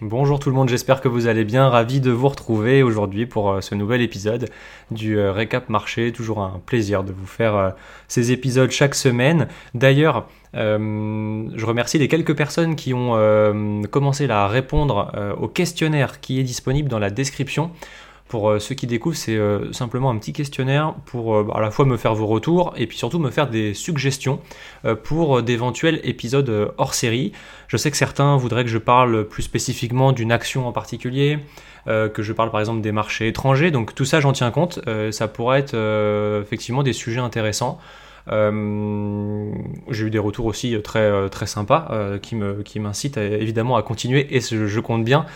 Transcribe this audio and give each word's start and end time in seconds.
Bonjour 0.00 0.38
tout 0.38 0.48
le 0.48 0.54
monde, 0.54 0.68
j'espère 0.68 1.00
que 1.00 1.08
vous 1.08 1.26
allez 1.26 1.44
bien. 1.44 1.68
Ravi 1.68 2.00
de 2.00 2.12
vous 2.12 2.28
retrouver 2.28 2.84
aujourd'hui 2.84 3.26
pour 3.26 3.50
euh, 3.50 3.60
ce 3.60 3.74
nouvel 3.74 4.00
épisode 4.00 4.48
du 4.92 5.18
euh, 5.18 5.32
Récap 5.32 5.68
Marché. 5.68 6.12
Toujours 6.12 6.40
un 6.40 6.60
plaisir 6.64 7.02
de 7.02 7.12
vous 7.12 7.26
faire 7.26 7.56
euh, 7.56 7.70
ces 8.06 8.30
épisodes 8.30 8.70
chaque 8.70 8.94
semaine. 8.94 9.48
D'ailleurs, 9.74 10.28
je 10.54 11.66
remercie 11.66 11.98
les 11.98 12.06
quelques 12.06 12.36
personnes 12.36 12.74
qui 12.74 12.94
ont 12.94 13.82
commencé 13.90 14.30
à 14.30 14.48
répondre 14.48 15.12
au 15.38 15.46
questionnaire 15.46 16.20
qui 16.20 16.40
est 16.40 16.42
disponible 16.42 16.88
dans 16.88 16.98
la 16.98 17.10
description. 17.10 17.70
Pour 18.28 18.50
euh, 18.50 18.58
ceux 18.58 18.74
qui 18.74 18.86
découvrent, 18.86 19.16
c'est 19.16 19.36
euh, 19.36 19.72
simplement 19.72 20.10
un 20.10 20.18
petit 20.18 20.34
questionnaire 20.34 20.94
pour 21.06 21.34
euh, 21.34 21.48
à 21.54 21.60
la 21.62 21.70
fois 21.70 21.86
me 21.86 21.96
faire 21.96 22.14
vos 22.14 22.26
retours 22.26 22.74
et 22.76 22.86
puis 22.86 22.98
surtout 22.98 23.18
me 23.18 23.30
faire 23.30 23.48
des 23.48 23.72
suggestions 23.72 24.40
pour 25.02 25.42
d'éventuels 25.42 26.00
épisodes 26.04 26.72
hors 26.76 26.94
série. 26.94 27.32
Je 27.68 27.76
sais 27.76 27.90
que 27.90 27.96
certains 27.96 28.36
voudraient 28.36 28.64
que 28.64 28.70
je 28.70 28.78
parle 28.78 29.26
plus 29.26 29.42
spécifiquement 29.42 30.12
d'une 30.12 30.30
action 30.30 30.68
en 30.68 30.72
particulier, 30.72 31.38
que 31.86 32.22
je 32.22 32.32
parle 32.32 32.50
par 32.50 32.60
exemple 32.60 32.80
des 32.80 32.92
marchés 32.92 33.28
étrangers, 33.28 33.70
donc 33.70 33.94
tout 33.94 34.04
ça 34.04 34.20
j'en 34.20 34.32
tiens 34.32 34.50
compte, 34.50 34.80
ça 35.10 35.28
pourrait 35.28 35.60
être 35.60 35.74
effectivement 36.40 36.82
des 36.82 36.92
sujets 36.92 37.20
intéressants. 37.20 37.78
Euh, 38.30 39.52
j'ai 39.90 40.06
eu 40.06 40.10
des 40.10 40.18
retours 40.18 40.46
aussi 40.46 40.76
très, 40.82 41.00
euh, 41.00 41.28
très 41.28 41.46
sympas 41.46 41.88
euh, 41.90 42.18
qui, 42.18 42.36
me, 42.36 42.62
qui 42.62 42.80
m'incitent 42.80 43.16
évidemment 43.16 43.76
à 43.76 43.82
continuer 43.82 44.26
et 44.30 44.40
je 44.40 44.80
compte 44.80 45.04
bien 45.04 45.26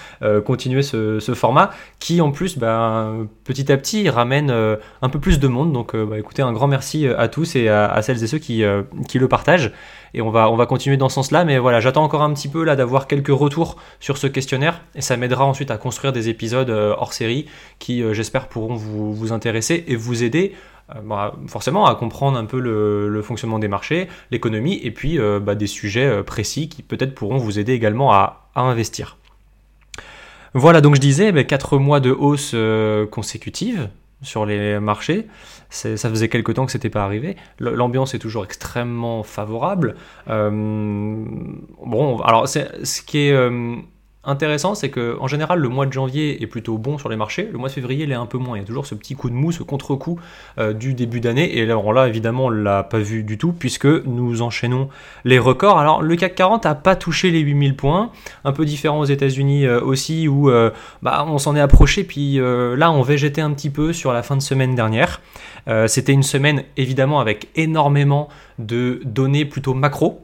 continuer 0.44 0.82
ce, 0.82 1.20
format 1.34 1.70
qui 1.98 2.20
en 2.20 2.30
plus 2.30 2.58
bah, 2.58 3.10
petit 3.44 3.72
à 3.72 3.76
petit 3.76 4.08
ramène 4.08 4.50
un 4.50 5.08
peu 5.08 5.18
plus 5.18 5.40
de 5.40 5.48
monde. 5.48 5.72
Donc 5.72 5.96
bah, 5.96 6.18
écoutez, 6.18 6.42
un 6.42 6.52
grand 6.52 6.66
merci 6.66 7.06
à 7.06 7.28
tous 7.28 7.56
et 7.56 7.68
à, 7.68 8.00
celles 8.02 8.22
et 8.22 8.26
ceux 8.26 8.38
qui, 8.38 8.62
qui 9.08 9.18
le 9.18 9.28
partagent 9.28 9.72
et 10.14 10.20
on 10.20 10.30
va, 10.30 10.50
on 10.50 10.56
va 10.56 10.66
continuer 10.66 10.96
dans 10.96 11.08
ce 11.08 11.16
sens-là. 11.16 11.44
Mais 11.44 11.58
voilà, 11.58 11.80
j'attends 11.80 12.04
encore 12.04 12.22
un 12.22 12.32
petit 12.34 12.48
peu 12.48 12.64
là 12.64 12.76
d'avoir 12.76 13.06
quelques 13.06 13.28
retours 13.28 13.76
sur 14.00 14.18
ce 14.18 14.26
questionnaire 14.26 14.82
et 14.94 15.00
ça 15.00 15.16
m'aidera 15.16 15.44
ensuite 15.44 15.70
à 15.70 15.78
construire 15.78 16.12
des 16.12 16.28
épisodes 16.28 16.70
hors 16.70 17.12
série 17.12 17.46
qui, 17.78 18.02
j'espère, 18.12 18.48
pourront 18.48 18.74
vous, 18.74 19.14
vous 19.14 19.32
intéresser 19.32 19.84
et 19.86 19.96
vous 19.96 20.22
aider 20.22 20.54
euh, 20.90 21.00
bah, 21.02 21.34
forcément 21.46 21.86
à 21.86 21.94
comprendre 21.94 22.38
un 22.38 22.44
peu 22.44 22.58
le, 22.58 23.22
fonctionnement 23.22 23.58
des 23.58 23.68
marchés, 23.68 24.08
l'économie, 24.30 24.80
et 24.82 24.90
puis 24.90 25.18
euh, 25.18 25.40
bah, 25.40 25.54
des 25.54 25.66
sujets 25.66 26.06
euh, 26.06 26.22
précis 26.22 26.68
qui 26.68 26.82
peut-être 26.82 27.14
pourront 27.14 27.38
vous 27.38 27.58
aider 27.58 27.72
également 27.72 28.12
à, 28.12 28.50
investir. 28.54 29.16
Voilà, 30.54 30.82
donc 30.82 30.96
je 30.96 31.00
disais, 31.00 31.32
4 31.46 31.78
mois 31.78 32.00
de 32.00 32.10
hausse 32.10 32.54
consécutive 33.10 33.88
sur 34.20 34.44
les 34.44 34.78
marchés. 34.78 35.26
Ça 35.70 36.10
faisait 36.10 36.28
quelque 36.28 36.52
temps 36.52 36.66
que 36.66 36.72
c'était 36.72 36.90
pas 36.90 37.04
arrivé. 37.04 37.36
L'ambiance 37.58 38.12
est 38.12 38.18
toujours 38.18 38.44
extrêmement 38.44 39.22
favorable. 39.22 39.96
bon, 40.26 42.18
alors 42.18 42.46
ce 42.46 43.00
qui 43.00 43.32
intéressant, 44.24 44.74
c'est 44.74 44.90
que 44.90 45.16
en 45.20 45.26
général, 45.26 45.58
le 45.58 45.68
mois 45.68 45.86
de 45.86 45.92
janvier 45.92 46.42
est 46.42 46.46
plutôt 46.46 46.78
bon 46.78 46.98
sur 46.98 47.08
les 47.08 47.16
marchés. 47.16 47.48
Le 47.50 47.58
mois 47.58 47.68
de 47.68 47.74
février 47.74 48.06
l'est 48.06 48.14
un 48.14 48.26
peu 48.26 48.38
moins. 48.38 48.56
Il 48.56 48.60
y 48.60 48.62
a 48.62 48.66
toujours 48.66 48.86
ce 48.86 48.94
petit 48.94 49.14
coup 49.14 49.30
de 49.30 49.34
mou, 49.34 49.50
ce 49.52 49.62
contre-coup 49.62 50.20
euh, 50.58 50.72
du 50.72 50.94
début 50.94 51.20
d'année. 51.20 51.58
Et 51.58 51.66
là, 51.66 51.76
évidemment, 52.06 52.46
on 52.46 52.50
l'a 52.50 52.82
pas 52.82 52.98
vu 52.98 53.24
du 53.24 53.38
tout 53.38 53.52
puisque 53.52 53.86
nous 53.86 54.42
enchaînons 54.42 54.88
les 55.24 55.38
records. 55.38 55.78
Alors 55.78 56.02
le 56.02 56.14
CAC 56.16 56.34
40 56.36 56.66
a 56.66 56.74
pas 56.74 56.96
touché 56.96 57.30
les 57.30 57.40
8000 57.40 57.76
points, 57.76 58.10
un 58.44 58.52
peu 58.52 58.64
différent 58.64 59.00
aux 59.00 59.04
États-Unis 59.04 59.66
euh, 59.66 59.80
aussi 59.80 60.28
où 60.28 60.50
euh, 60.50 60.70
bah, 61.02 61.24
on 61.28 61.38
s'en 61.38 61.56
est 61.56 61.60
approché. 61.60 62.04
Puis 62.04 62.38
là, 62.38 62.90
on 62.92 63.02
végétait 63.02 63.40
un 63.40 63.52
petit 63.52 63.70
peu 63.70 63.92
sur 63.92 64.12
la 64.12 64.22
fin 64.22 64.36
de 64.36 64.42
semaine 64.42 64.74
dernière. 64.74 65.20
C'était 65.86 66.12
une 66.12 66.22
semaine 66.22 66.64
évidemment 66.76 67.20
avec 67.20 67.48
énormément 67.54 68.28
de 68.58 69.00
données 69.04 69.44
plutôt 69.44 69.74
macro. 69.74 70.20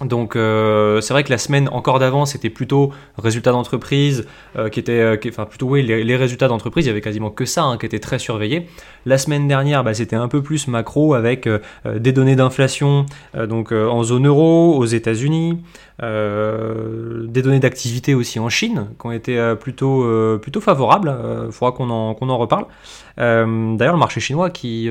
Donc 0.00 0.34
euh, 0.34 1.02
c'est 1.02 1.12
vrai 1.12 1.24
que 1.24 1.30
la 1.30 1.36
semaine 1.36 1.68
encore 1.72 1.98
d'avant 1.98 2.24
c'était 2.24 2.48
plutôt 2.48 2.90
résultats 3.18 3.52
d'entreprise 3.52 4.26
euh, 4.56 4.70
qui 4.70 4.80
était 4.80 4.92
euh, 4.92 5.16
enfin 5.28 5.44
plutôt 5.44 5.66
oui 5.66 5.82
les, 5.82 6.16
résultats 6.16 6.48
d'entreprise 6.48 6.86
il 6.86 6.88
y 6.88 6.90
avait 6.90 7.02
quasiment 7.02 7.30
que 7.30 7.44
ça 7.44 7.64
hein, 7.64 7.76
qui 7.76 7.84
était 7.84 7.98
très 7.98 8.18
surveillé. 8.18 8.66
La 9.04 9.18
semaine 9.18 9.46
dernière 9.46 9.84
bah, 9.84 9.92
c'était 9.92 10.16
un 10.16 10.28
peu 10.28 10.42
plus 10.42 10.68
macro 10.68 11.12
avec 11.12 11.48
des 11.96 12.12
données 12.12 12.36
d'inflation 12.36 13.04
donc 13.48 13.72
en 13.72 14.02
zone 14.02 14.26
euro 14.26 14.76
aux 14.76 14.86
États-Unis, 14.86 15.58
des 16.00 17.42
données 17.42 17.60
d'activité 17.60 18.14
aussi 18.14 18.38
en 18.38 18.48
Chine 18.48 18.88
qui 18.98 19.06
ont 19.06 19.12
été 19.12 19.54
plutôt 19.58 20.06
plutôt 20.38 20.60
favorables. 20.60 21.14
Il 21.46 21.52
faudra 21.52 21.72
qu'on 21.72 21.90
en 21.90 22.14
qu'on 22.14 22.28
en 22.28 22.38
reparle. 22.38 22.66
D'ailleurs 23.16 23.94
le 23.94 23.98
marché 23.98 24.20
chinois 24.20 24.50
qui 24.50 24.90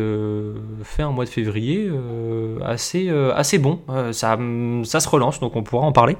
fait 0.83 1.03
un 1.03 1.11
mois 1.11 1.25
de 1.25 1.29
février 1.29 1.91
assez 2.63 3.09
assez 3.35 3.59
bon 3.59 3.81
ça 4.11 4.37
se 4.99 5.09
relance, 5.09 5.39
donc 5.39 5.55
on 5.55 5.63
pourra 5.63 5.85
en 5.85 5.91
parler. 5.91 6.17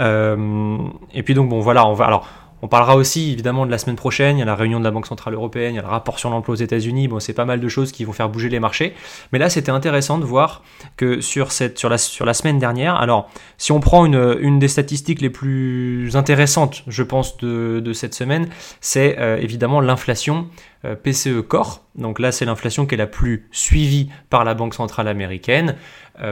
Euh, 0.00 0.78
et 1.12 1.22
puis 1.22 1.34
donc 1.34 1.48
bon 1.48 1.60
voilà, 1.60 1.86
on 1.86 1.94
va 1.94 2.06
alors 2.06 2.26
on 2.62 2.68
parlera 2.68 2.96
aussi 2.96 3.32
évidemment 3.32 3.64
de 3.64 3.70
la 3.70 3.78
semaine 3.78 3.96
prochaine, 3.96 4.36
il 4.36 4.40
y 4.40 4.42
a 4.42 4.46
la 4.46 4.54
réunion 4.54 4.78
de 4.78 4.84
la 4.84 4.90
Banque 4.90 5.06
Centrale 5.06 5.34
Européenne, 5.34 5.74
il 5.74 5.76
y 5.76 5.78
a 5.78 5.82
le 5.82 5.88
rapport 5.88 6.18
sur 6.18 6.28
l'emploi 6.28 6.52
aux 6.52 6.58
États-Unis, 6.58 7.08
bon 7.08 7.18
c'est 7.18 7.32
pas 7.32 7.46
mal 7.46 7.60
de 7.60 7.68
choses 7.68 7.90
qui 7.90 8.04
vont 8.04 8.12
faire 8.12 8.28
bouger 8.28 8.48
les 8.48 8.60
marchés. 8.60 8.94
Mais 9.32 9.38
là 9.38 9.48
c'était 9.48 9.70
intéressant 9.70 10.18
de 10.18 10.24
voir 10.24 10.62
que 10.96 11.20
sur, 11.20 11.52
cette, 11.52 11.78
sur, 11.78 11.88
la, 11.88 11.98
semaine 12.34 12.58
dernière, 12.58 12.96
alors 12.96 13.30
si 13.56 13.72
on 13.72 13.80
prend 13.80 14.04
une, 14.04 14.58
des 14.58 14.68
statistiques 14.68 15.22
les 15.22 15.30
plus 15.30 16.16
intéressantes 16.16 16.82
je 16.86 17.02
pense 17.02 17.38
de, 17.38 17.80
de 17.80 17.92
cette 17.92 18.14
semaine, 18.14 18.48
c'est 18.80 19.18
euh, 19.18 19.38
évidemment 19.38 19.80
l'inflation 19.80 20.48
euh, 20.84 20.94
PCE 20.94 21.40
Core. 21.40 21.80
Donc 21.94 22.18
là 22.18 22.30
c'est 22.30 22.44
l'inflation 22.44 22.84
qui 22.84 22.94
est 22.94 22.98
la 22.98 23.06
plus 23.06 23.48
suivie 23.52 24.10
par 24.28 24.44
la 24.44 24.54
Banque 24.54 24.74
Centrale 24.74 25.08
Américaine, 25.08 25.76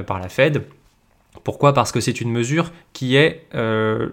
par 0.06 0.18
la 0.18 0.28
Fed. 0.28 0.64
Pourquoi? 1.44 1.72
Parce 1.72 1.92
que 1.92 2.00
c'est 2.00 2.20
une 2.20 2.30
mesure 2.30 2.72
qui 2.92 3.16
est 3.16 3.46
euh, 3.54 4.08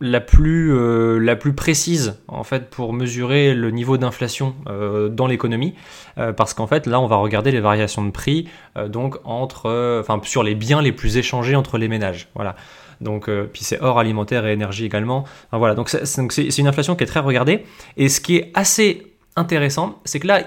la, 0.00 0.20
plus, 0.20 0.74
euh, 0.74 1.18
la 1.18 1.36
plus 1.36 1.52
précise 1.52 2.20
en 2.28 2.44
fait 2.44 2.70
pour 2.70 2.92
mesurer 2.92 3.54
le 3.54 3.70
niveau 3.70 3.98
d'inflation 3.98 4.54
euh, 4.68 5.08
dans 5.08 5.26
l'économie. 5.26 5.74
parce 6.36 6.54
qu'en 6.54 6.66
fait 6.66 6.86
là 6.86 7.00
on 7.00 7.06
va 7.06 7.16
regarder 7.16 7.50
les 7.50 7.60
variations 7.60 8.04
de 8.04 8.10
prix 8.10 8.48
donc 8.88 9.16
entre, 9.24 10.04
sur 10.24 10.42
les 10.42 10.54
biens 10.54 10.82
les 10.82 10.92
plus 10.92 11.16
échangés 11.16 11.56
entre 11.56 11.78
les 11.78 11.88
ménages. 11.88 12.28
Voilà. 12.34 12.56
Donc, 13.00 13.28
puis 13.52 13.64
c'est 13.64 13.80
hors 13.80 13.98
alimentaire 13.98 14.46
et 14.46 14.52
énergie 14.52 14.84
également. 14.84 15.24
voilà, 15.50 15.74
donc 15.74 15.88
c'est 15.88 16.58
une 16.58 16.68
inflation 16.68 16.94
qui 16.94 17.02
est 17.02 17.08
très 17.08 17.20
regardée. 17.20 17.64
Et 17.96 18.08
ce 18.08 18.20
qui 18.20 18.36
est 18.36 18.52
assez 18.54 19.12
intéressant, 19.34 19.98
c'est 20.04 20.20
que 20.20 20.28
là, 20.28 20.44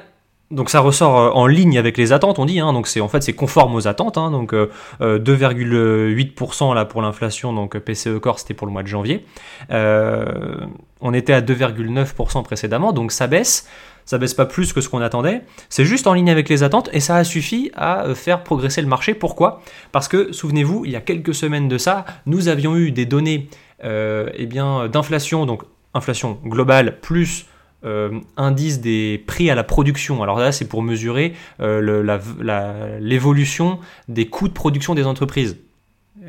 donc 0.51 0.69
ça 0.69 0.79
ressort 0.79 1.19
euh, 1.19 1.29
en 1.31 1.47
ligne 1.47 1.77
avec 1.77 1.97
les 1.97 2.13
attentes, 2.13 2.37
on 2.37 2.45
dit. 2.45 2.59
Hein, 2.59 2.71
donc 2.71 2.87
c'est 2.87 3.01
en 3.01 3.07
fait 3.07 3.23
c'est 3.23 3.33
conforme 3.33 3.75
aux 3.75 3.87
attentes. 3.87 4.17
Hein, 4.17 4.29
donc 4.31 4.53
2,8% 4.53 4.63
euh, 5.01 6.71
euh, 6.71 6.73
là 6.73 6.85
pour 6.85 7.01
l'inflation. 7.01 7.51
Donc 7.51 7.77
PCE 7.77 8.19
Core 8.19 8.39
c'était 8.39 8.53
pour 8.53 8.67
le 8.67 8.73
mois 8.73 8.83
de 8.83 8.87
janvier. 8.87 9.25
on 9.69 11.13
était 11.13 11.33
à 11.33 11.41
2,9% 11.41 12.43
précédemment. 12.43 12.93
Donc 12.93 13.11
ça 13.11 13.27
baisse. 13.27 13.67
Ça 14.07 14.19
baisse 14.19 14.35
pas 14.35 14.45
plus 14.45 14.71
que 14.71 14.81
ce 14.81 14.89
qu'on 14.89 15.01
attendait. 15.01 15.41
C'est 15.67 15.83
juste 15.83 16.05
en 16.05 16.13
ligne 16.13 16.29
avec 16.29 16.47
les 16.47 16.61
attentes 16.61 16.91
et 16.93 16.99
ça 16.99 17.15
a 17.15 17.23
suffi 17.23 17.71
à 17.73 18.13
faire 18.13 18.43
progresser 18.43 18.83
le 18.83 18.87
marché. 18.87 19.15
Pourquoi? 19.15 19.63
Parce 19.91 20.07
que 20.07 20.31
souvenez-vous, 20.31 20.85
il 20.85 20.91
y 20.91 20.95
a 20.95 21.01
quelques 21.01 21.33
semaines 21.33 21.67
de 21.67 21.79
ça, 21.79 22.05
nous 22.27 22.47
avions 22.47 22.75
eu 22.75 22.91
des 22.91 23.07
données 23.07 23.49
eh 23.83 24.45
bien 24.45 24.87
d'inflation. 24.89 25.47
Donc 25.47 25.63
inflation 25.95 26.37
globale 26.45 26.99
plus 26.99 27.47
euh, 27.85 28.19
indice 28.35 28.81
des 28.81 29.23
prix 29.27 29.51
à 29.51 29.55
la 29.55 29.63
production. 29.63 30.23
Alors 30.23 30.39
là, 30.39 30.51
c'est 30.51 30.67
pour 30.67 30.81
mesurer 30.81 31.33
euh, 31.59 32.99
l'évolution 32.99 33.79
des 34.07 34.25
coûts 34.25 34.47
de 34.47 34.53
production 34.53 34.95
des 34.95 35.05
entreprises. 35.05 35.57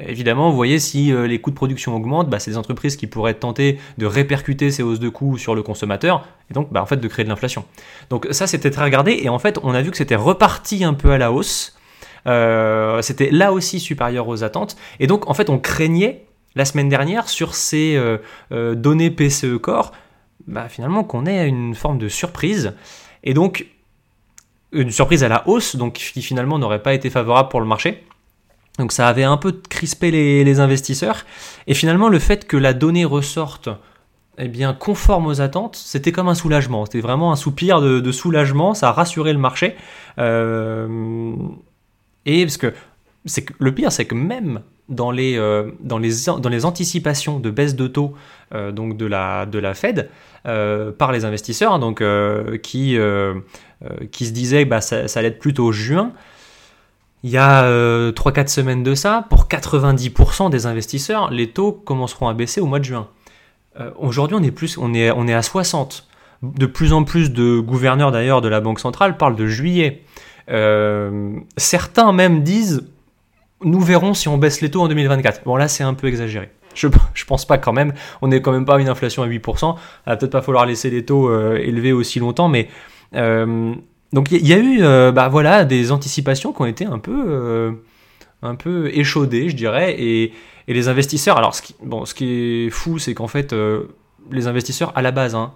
Évidemment, 0.06 0.50
vous 0.50 0.56
voyez, 0.56 0.78
si 0.78 1.11
euh, 1.12 1.27
les 1.27 1.41
coûts 1.41 1.50
de 1.50 1.55
production 1.56 1.97
augmentent, 1.97 2.28
bah, 2.28 2.41
c'est 2.41 2.50
des 2.50 2.59
entreprises 2.59 2.97
qui 2.97 3.06
pourraient 3.06 3.33
tenter 3.33 3.78
de 3.97 4.05
répercuter 4.05 4.71
ces 4.71 4.83
hausses 4.83 5.00
de 5.00 5.09
coûts 5.09 5.39
sur 5.39 5.55
le 5.55 5.62
consommateur, 5.62 6.27
et 6.50 6.55
donc 6.55 6.71
bah, 6.71 6.83
en 6.83 6.87
fait 6.87 6.99
de 6.99 7.09
créer 7.09 7.25
de 7.25 7.31
l'inflation. 7.31 7.65
Donc 8.11 8.27
ça, 8.33 8.47
c'était 8.47 8.71
très 8.71 8.84
regardé, 8.84 9.19
et 9.22 9.31
en 9.31 9.39
fait, 9.39 9.59
on 9.62 9.72
a 9.72 9.81
vu 9.81 9.91
que 9.91 9.97
c'était 9.97 10.15
reparti 10.15 10.84
un 10.84 10.93
peu 10.93 11.12
à 11.12 11.19
la 11.19 11.33
hausse. 11.33 11.75
c'était 13.00 13.31
là 13.31 13.55
aussi 13.55 13.81
supérieur 13.81 14.28
aux 14.28 14.45
attentes, 14.45 14.77
et 15.00 15.06
donc 15.06 15.31
en 15.31 15.33
fait, 15.33 15.49
on 15.49 15.59
craignait 15.59 16.27
la 16.55 16.66
semaine 16.66 16.91
dernière 16.91 17.31
sur 17.31 17.55
ces 17.55 17.99
données 18.50 19.11
PCE 19.11 19.57
Core 19.57 19.92
bah, 20.47 20.69
finalement 20.69 21.04
qu'on 21.04 21.27
ait 21.27 21.47
une 21.47 21.75
forme 21.75 21.98
de 21.98 22.09
surprise. 22.09 22.75
Et 23.25 23.34
donc, 23.34 23.66
une 24.72 24.91
surprise 24.91 25.25
à 25.25 25.28
la 25.28 25.47
hausse, 25.48 25.77
donc 25.77 25.95
qui 25.95 26.22
finalement 26.22 26.59
n'aurait 26.59 26.83
pas 26.83 26.95
été 26.95 27.10
favorable 27.10 27.48
pour 27.48 27.60
le 27.60 27.66
marché. 27.66 28.04
Donc 28.78 28.93
ça 28.93 29.09
avait 29.09 29.25
un 29.25 29.37
peu 29.37 29.53
crispé 29.53 30.10
les, 30.10 30.60
investisseurs. 30.60 31.25
Et 31.66 31.75
finalement, 31.75 32.09
le 32.09 32.19
fait 32.19 32.47
que 32.47 32.57
la 32.57 32.75
donnée 32.75 33.04
ressorte 33.04 33.69
eh 34.39 34.48
bien, 34.48 34.75
conforme 34.75 35.27
aux 35.27 35.41
attentes, 35.41 35.77
c'était 35.77 36.13
comme 36.13 36.28
un 36.28 36.34
soulagement. 36.34 36.84
C'était 36.84 37.01
vraiment 37.01 37.33
un 37.33 37.37
soupir 37.37 37.81
de, 37.81 38.13
soulagement, 38.13 38.75
ça 38.75 38.91
a 38.91 38.93
rassuré 38.93 39.33
le 39.33 39.39
marché. 39.39 39.77
Euh, 40.19 41.34
et 42.27 42.45
parce 42.45 42.59
que, 42.59 42.66
que 42.66 43.53
le 43.59 43.75
pire, 43.75 43.91
c'est 43.91 44.04
que 44.04 44.15
même 44.15 44.60
dans 44.88 45.10
les, 45.10 45.36
euh, 45.36 45.71
dans 45.80 45.98
les, 45.98 46.10
dans 46.41 46.48
les 46.48 46.65
anticipations 46.65 47.41
de 47.41 47.50
baisse 47.50 47.74
de 47.74 47.86
taux 47.86 48.15
euh, 48.54 48.71
donc 48.71 48.97
de, 48.97 49.06
la, 49.06 49.47
de 49.47 49.59
la 49.59 49.74
Fed 49.74 50.09
euh, 50.47 50.92
par 50.92 51.12
les 51.12 51.24
investisseurs, 51.24 51.72
hein, 51.72 51.78
donc, 51.78 52.03
qui, 52.62 52.97
qui 54.12 54.27
se 54.27 54.33
disaient 54.33 54.65
que 54.65 54.71
bah, 54.71 54.80
ça, 54.80 55.04
allait 55.16 55.28
être 55.28 55.38
plutôt 55.38 55.72
juin. 55.72 56.12
Il 57.24 57.30
y 57.30 57.38
a 57.38 57.68
3-4 58.12 58.48
semaines 58.48 58.83
de 58.84 58.94
ça, 58.94 59.27
pour 59.28 59.47
90% 59.47 60.50
des 60.50 60.66
investisseurs, 60.66 61.30
les 61.30 61.50
taux 61.50 61.72
commenceront 61.72 62.28
à 62.28 62.34
baisser 62.34 62.60
au 62.60 62.66
mois 62.66 62.78
de 62.78 62.84
juin. 62.84 63.09
Aujourd'hui, 63.98 64.36
on 64.38 64.42
est 64.42 64.78
on 64.78 64.94
est, 64.94 65.10
on 65.10 65.27
est 65.27 65.34
à 65.34 65.42
60. 65.42 66.06
De 66.42 66.66
plus 66.66 66.92
en 66.92 67.03
plus 67.03 67.33
de 67.33 67.59
gouverneurs 67.59 68.12
d'ailleurs 68.12 68.42
de 68.42 68.48
la 68.48 68.60
Banque 68.60 68.78
centrale 68.78 69.16
parlent 69.16 69.34
de 69.34 69.47
juillet. 69.47 70.04
certains 71.56 72.12
même 72.12 72.44
disent 72.44 72.84
nous 73.65 73.81
verrons 73.81 74.15
si 74.15 74.29
on 74.29 74.39
baisse 74.39 74.61
les 74.61 74.71
taux 74.71 74.83
en 74.83 74.89
2024. 74.89 75.45
Bon 75.45 75.57
là 75.57 75.69
c'est 75.69 75.85
un 75.85 75.95
peu 75.95 76.07
exagéré. 76.09 76.51
Je, 76.75 76.89
je 77.15 77.25
pense 77.25 77.47
pas 77.47 77.59
quand 77.59 77.73
même. 77.73 77.93
On 78.23 78.29
n'est 78.29 78.43
quand 78.43 78.53
même 78.53 78.65
pas 78.65 78.77
à 78.77 78.79
une 78.79 78.89
inflation 78.89 79.23
à 79.23 79.27
8%. 79.27 79.77
Il 80.07 80.11
va 80.11 80.17
peut-être 80.17 80.33
pas 80.33 80.43
falloir 80.43 80.67
laisser 80.67 80.91
les 80.91 81.05
taux 81.05 81.29
euh, 81.29 81.57
élevés 81.57 81.93
aussi 81.93 82.19
longtemps, 82.19 82.49
mais 82.49 82.69
euh, 83.15 83.75
donc 84.13 84.31
il 84.31 84.47
y, 84.47 84.53
a 84.53 84.59
eu 84.59 84.83
euh, 84.83 85.13
bah, 85.13 85.29
voilà 85.29 85.65
des 85.65 85.93
anticipations 85.93 86.53
qui 86.53 86.63
ont 86.63 86.67
été 86.67 86.85
un 86.85 86.99
peu 86.99 87.77
un 88.43 88.55
peu 88.55 88.91
échaudées, 88.93 89.49
je 89.49 89.57
dirais, 89.57 89.97
et, 89.99 90.33
les 90.69 90.89
investisseurs. 90.89 91.37
Alors 91.37 91.55
ce 91.55 91.63
qui, 91.63 91.77
bon, 91.83 92.05
ce 92.05 92.15
est 92.23 92.71
fou, 92.71 92.99
c'est 92.99 93.15
qu'en 93.15 93.29
fait 93.29 93.55
les 94.33 94.47
investisseurs 94.49 94.93
à 94.97 95.03
la 95.03 95.13
base, 95.13 95.35
hein, 95.35 95.53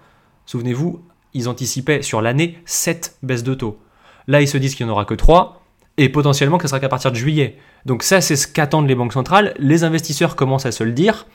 souvenez-vous, 0.47 1.01
ils 1.35 1.49
anticipaient 1.49 2.03
sur 2.03 2.23
l'année 2.23 2.59
7 2.65 3.19
baisses 3.23 3.43
de 3.43 3.55
taux. 3.55 3.79
Là, 4.27 4.41
ils 4.41 4.49
se 4.49 4.59
disent 4.59 4.75
qu'il 4.75 4.87
n'y 4.87 4.93
en 4.93 4.95
aura 4.95 5.05
que 5.05 5.15
3 5.15 5.60
et 6.01 6.09
potentiellement 6.09 6.57
que 6.57 6.63
ce 6.63 6.69
sera 6.69 6.81
qu'à 6.81 6.89
partir 6.89 7.13
de 7.13 7.17
juillet. 7.17 7.59
Donc 7.85 8.03
ça, 8.03 8.23
c'est 8.23 8.35
ce 8.35 8.49
qu'attendent 8.49 8.89
les 8.89 8.95
banques 8.95 9.13
centrales. 9.13 9.53
Les 9.59 9.85
investisseurs 9.85 10.35
commencent 10.35 10.65
à 10.65 10.73
se 10.73 10.83
le 10.83 10.93
dire. 10.93 11.27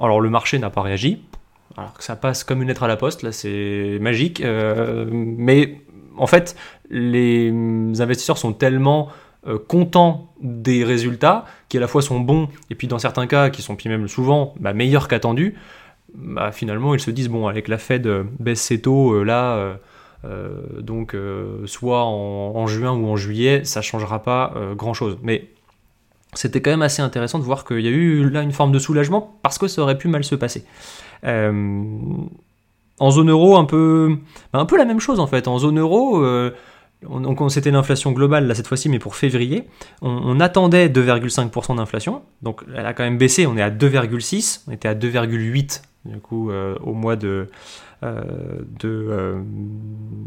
Alors 0.00 0.18
le 0.18 0.30
marché 0.30 0.58
n'a 0.58 0.70
pas 0.70 0.80
réagi. 0.80 1.22
Alors 1.76 1.92
que 1.92 2.02
ça 2.02 2.16
passe 2.16 2.42
comme 2.42 2.62
une 2.62 2.68
lettre 2.68 2.84
à 2.84 2.88
la 2.88 2.96
poste, 2.96 3.22
là 3.22 3.32
c'est 3.32 3.98
magique. 4.00 4.40
Euh, 4.40 5.04
mais 5.12 5.82
en 6.16 6.26
fait, 6.26 6.56
les 6.88 7.50
investisseurs 8.00 8.38
sont 8.38 8.54
tellement 8.54 9.10
euh, 9.46 9.58
contents 9.58 10.32
des 10.40 10.84
résultats, 10.84 11.44
qui 11.68 11.76
à 11.76 11.80
la 11.80 11.86
fois 11.86 12.00
sont 12.00 12.18
bons, 12.18 12.48
et 12.70 12.74
puis 12.74 12.88
dans 12.88 12.98
certains 12.98 13.26
cas, 13.26 13.50
qui 13.50 13.60
sont 13.60 13.76
puis 13.76 13.90
même 13.90 14.08
souvent 14.08 14.54
bah, 14.58 14.72
meilleurs 14.72 15.06
qu'attendus, 15.06 15.54
bah, 16.14 16.50
finalement 16.50 16.94
ils 16.94 17.00
se 17.00 17.10
disent, 17.10 17.28
bon, 17.28 17.46
avec 17.46 17.68
la 17.68 17.76
Fed 17.76 18.06
euh, 18.06 18.24
baisse 18.38 18.62
ses 18.62 18.80
taux, 18.80 19.22
là, 19.22 19.76
donc 20.78 21.16
soit 21.66 22.04
en, 22.04 22.66
juin 22.66 22.92
ou 22.92 23.08
en 23.08 23.16
juillet, 23.16 23.64
ça 23.64 23.82
changera 23.82 24.22
pas 24.22 24.54
grand-chose. 24.76 25.18
Mais 25.22 25.50
c'était 26.34 26.62
quand 26.62 26.70
même 26.70 26.82
assez 26.82 27.02
intéressant 27.02 27.38
de 27.38 27.44
voir 27.44 27.64
qu'il 27.64 27.80
y 27.80 27.88
a 27.88 27.90
eu 27.90 28.28
là 28.30 28.42
une 28.42 28.52
forme 28.52 28.72
de 28.72 28.78
soulagement 28.78 29.38
parce 29.42 29.58
que 29.58 29.68
ça 29.68 29.82
aurait 29.82 29.98
pu 29.98 30.08
mal 30.08 30.24
se 30.24 30.34
passer. 30.34 30.64
Euh, 31.24 31.92
en 32.98 33.10
zone 33.10 33.30
euro, 33.30 33.56
un 33.56 33.64
peu, 33.64 34.16
ben, 34.52 34.60
un 34.60 34.66
peu 34.66 34.76
la 34.76 34.84
même 34.84 35.00
chose 35.00 35.20
en 35.20 35.26
fait. 35.26 35.46
En 35.46 35.58
zone 35.58 35.78
euro, 35.78 36.24
euh, 36.24 36.50
c'était 37.48 37.70
l'inflation 37.70 38.12
globale 38.12 38.46
là 38.46 38.54
cette 38.54 38.66
fois-ci, 38.66 38.88
mais 38.88 38.98
pour 38.98 39.16
février, 39.16 39.68
on, 40.00 40.40
attendait 40.40 40.88
2,5% 40.88 41.76
d'inflation. 41.76 42.22
Donc 42.40 42.62
elle 42.74 42.86
a 42.86 42.94
quand 42.94 43.04
même 43.04 43.18
baissé, 43.18 43.46
on 43.46 43.56
est 43.56 43.62
à 43.62 43.70
2,6, 43.70 44.62
on 44.68 44.72
était 44.72 44.88
à 44.88 44.94
2,8 44.94 45.82
du 46.04 46.18
coup 46.18 46.50
euh, 46.50 46.76
au 46.82 46.94
mois 46.94 47.16
de 47.16 47.48
euh, 48.02 48.62
euh, 48.84 49.42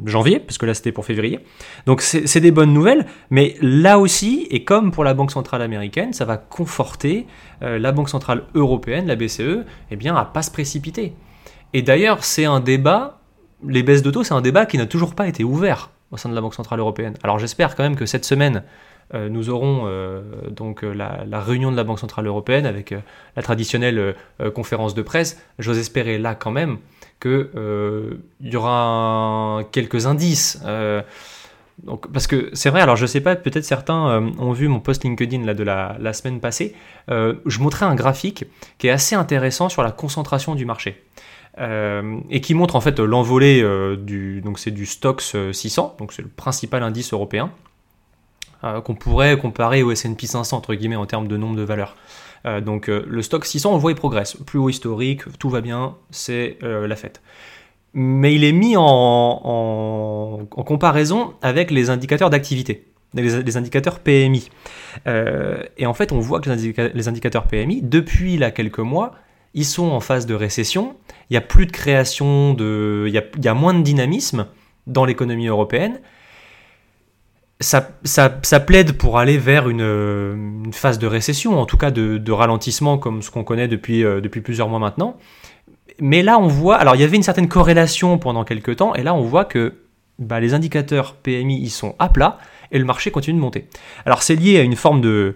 janvier, 0.06 0.40
parce 0.40 0.58
que 0.58 0.66
là 0.66 0.74
c'était 0.74 0.92
pour 0.92 1.06
février. 1.06 1.40
Donc 1.86 2.02
c'est 2.02 2.40
des 2.40 2.52
bonnes 2.52 2.74
nouvelles, 2.74 3.06
mais 3.30 3.56
là 3.62 4.00
aussi, 4.00 4.48
et 4.50 4.64
comme 4.64 4.92
pour 4.92 5.04
la 5.04 5.14
Banque 5.14 5.32
Centrale 5.32 5.62
Américaine, 5.62 6.14
ça 6.14 6.26
va 6.26 6.38
conforter 6.38 7.28
la 7.62 7.92
Banque 7.92 8.10
Centrale 8.10 8.44
Européenne, 8.54 9.08
la 9.08 9.16
BCE, 9.16 9.66
eh 9.92 9.96
bien, 9.96 10.16
à 10.16 10.26
pas 10.26 10.42
se 10.42 10.52
précipiter. 10.52 11.14
Et 11.74 11.82
d'ailleurs, 11.82 12.24
c'est 12.24 12.46
un 12.46 12.60
débat, 12.60 13.22
les 13.68 13.84
baisses 13.84 14.04
de 14.04 14.12
taux, 14.12 14.24
c'est 14.24 14.34
un 14.34 14.42
débat 14.42 14.66
qui 14.66 14.78
n'a 14.78 14.86
toujours 14.86 15.16
pas 15.16 15.28
été 15.28 15.44
ouvert 15.44 15.90
au 16.16 16.18
sein 16.18 16.30
de 16.30 16.36
la 16.36 16.42
Banque 16.42 16.56
Centrale 16.56 16.80
Européenne. 16.80 17.14
Alors 17.24 17.40
j'espère 17.40 17.76
quand 17.76 17.84
même 17.84 17.96
que 17.96 18.06
cette 18.06 18.26
semaine, 18.26 18.64
nous 19.14 19.52
aurons 19.52 19.88
donc 20.50 20.82
la, 20.82 21.26
la, 21.28 21.40
réunion 21.40 21.72
de 21.72 21.78
la 21.78 21.84
Banque 21.84 22.00
Centrale 22.00 22.26
Européenne 22.26 22.66
avec 22.66 22.96
la 23.36 23.44
traditionnelle 23.44 24.16
conférence 24.56 24.96
de 24.96 25.04
presse. 25.04 25.40
J'ose 25.60 25.78
espérer 25.78 26.18
là 26.18 26.34
quand 26.34 26.50
même 26.50 26.80
qu'il 27.22 27.50
euh, 27.56 28.14
y 28.42 28.56
aura 28.56 29.64
quelques 29.72 30.06
indices. 30.06 30.60
Euh, 30.66 31.02
donc, 31.84 32.12
parce 32.12 32.28
que 32.28 32.50
c'est 32.54 32.70
vrai, 32.70 32.82
alors 32.82 32.96
je 32.96 33.06
sais 33.06 33.22
pas, 33.22 33.36
peut-être 33.36 33.66
certains 33.66 34.10
euh, 34.10 34.30
ont 34.40 34.54
vu 34.54 34.68
mon 34.68 34.80
post 34.80 35.04
LinkedIn 35.04 35.44
là, 35.44 35.54
de 35.54 35.64
la, 35.64 36.14
semaine 36.14 36.40
passée. 36.40 36.74
je 37.10 37.60
montrais 37.60 37.86
un 37.86 37.96
graphique 37.96 38.46
qui 38.78 38.88
est 38.88 38.92
assez 38.92 39.16
intéressant 39.16 39.70
sur 39.70 39.84
la 39.84 39.92
concentration 39.92 40.56
du 40.56 40.66
marché. 40.66 41.04
Et 41.58 42.42
qui 42.42 42.54
montre 42.54 42.76
en 42.76 42.82
fait 42.82 43.00
l'envolée 43.00 43.64
du 43.98 44.42
donc 44.42 44.60
c'est 44.60 44.72
du 44.72 44.86
Stoxx 44.86 45.52
600 45.54 45.96
donc 46.00 46.12
c'est 46.12 46.22
le 46.22 46.28
principal 46.28 46.84
indice 46.84 47.14
européen 47.14 47.52
qu'on 48.84 48.96
pourrait 48.96 49.38
comparer 49.38 49.82
au 49.84 49.92
S&P 49.92 50.28
500 50.28 50.58
entre 50.58 50.74
guillemets 50.74 50.96
en 50.96 51.06
termes 51.06 51.28
de 51.28 51.38
nombre 51.38 51.56
de 51.56 51.62
valeurs. 51.62 51.96
Euh, 52.46 52.62
donc 52.62 52.90
euh, 52.90 53.04
le 53.08 53.22
stock 53.22 53.46
600, 53.46 53.74
on 53.74 53.78
voit, 53.78 53.92
il 53.92 53.96
progresse. 53.96 54.36
Plus 54.46 54.60
haut 54.60 54.70
historique, 54.70 55.22
tout 55.40 55.50
va 55.50 55.62
bien, 55.62 55.96
c'est 56.12 56.58
euh, 56.64 56.88
la 56.88 56.96
fête. 56.96 57.22
Mais 57.94 58.36
il 58.36 58.44
est 58.44 58.52
mis 58.52 58.76
en, 58.78 60.48
comparaison 60.50 61.34
avec 61.42 61.72
les 61.72 61.90
indicateurs 61.90 62.30
d'activité, 62.30 62.88
les, 63.14 63.56
indicateurs 63.56 64.00
PMI. 64.00 64.50
et 65.06 65.86
en 65.86 65.94
fait, 65.94 66.12
on 66.12 66.20
voit 66.20 66.42
que 66.42 66.50
les, 66.50 67.08
indicateurs 67.08 67.48
PMI, 67.48 67.82
depuis 67.82 68.36
là 68.36 68.52
quelques 68.52 68.80
mois, 68.80 69.14
ils 69.56 69.66
sont 69.66 69.88
en 69.88 70.00
phase 70.00 70.28
de 70.28 70.36
récession. 70.36 70.96
Il 71.30 71.34
n'y 71.34 71.38
a 71.38 71.42
plus 71.42 71.66
de 71.66 71.72
création, 71.72 72.54
de, 72.54 73.06
il 73.08 73.44
y 73.44 73.48
a 73.48 73.54
moins 73.56 73.74
de 73.74 73.82
dynamisme 73.82 74.46
dans 74.86 75.06
l'économie 75.06 75.48
européenne 75.48 76.00
ça, 77.60 77.90
ça, 78.04 78.60
plaide 78.60 78.94
pour 78.94 79.18
aller 79.18 79.38
vers 79.38 79.70
une, 79.70 80.72
phase 80.74 81.00
de 81.00 81.08
récession, 81.08 81.60
en 81.60 81.66
tout 81.66 81.78
cas 81.78 81.92
de, 81.92 82.32
ralentissement 82.32 82.98
comme 82.98 83.22
ce 83.22 83.32
qu'on 83.32 83.44
connaît 83.44 83.68
depuis, 83.68 84.04
euh, 84.04 84.22
depuis 84.22 84.42
plusieurs 84.42 84.68
mois 84.68 84.80
maintenant. 84.80 85.18
Mais 86.02 86.22
là, 86.22 86.38
on 86.38 86.48
voit, 86.48 86.76
alors 86.76 86.96
il 86.96 87.02
y 87.02 87.04
avait 87.04 87.16
une 87.16 87.24
certaine 87.24 87.48
corrélation 87.48 88.18
pendant 88.18 88.44
quelques 88.44 88.78
temps, 88.78 88.94
et 88.96 89.04
là, 89.04 89.14
on 89.14 89.22
voit 89.22 89.46
que 89.46 89.76
bah, 90.20 90.40
les 90.40 90.54
indicateurs 90.54 91.16
PMI, 91.16 91.60
ils 91.62 91.70
sont 91.70 91.96
à 92.00 92.10
plat, 92.10 92.40
et 92.72 92.80
le 92.80 92.86
marché 92.86 93.12
continue 93.12 93.38
de 93.38 93.42
monter. 93.42 93.68
Alors 94.06 94.22
c'est 94.22 94.36
lié 94.36 94.60
à 94.60 94.64
une 94.64 94.76
forme 94.76 95.00
de, 95.00 95.36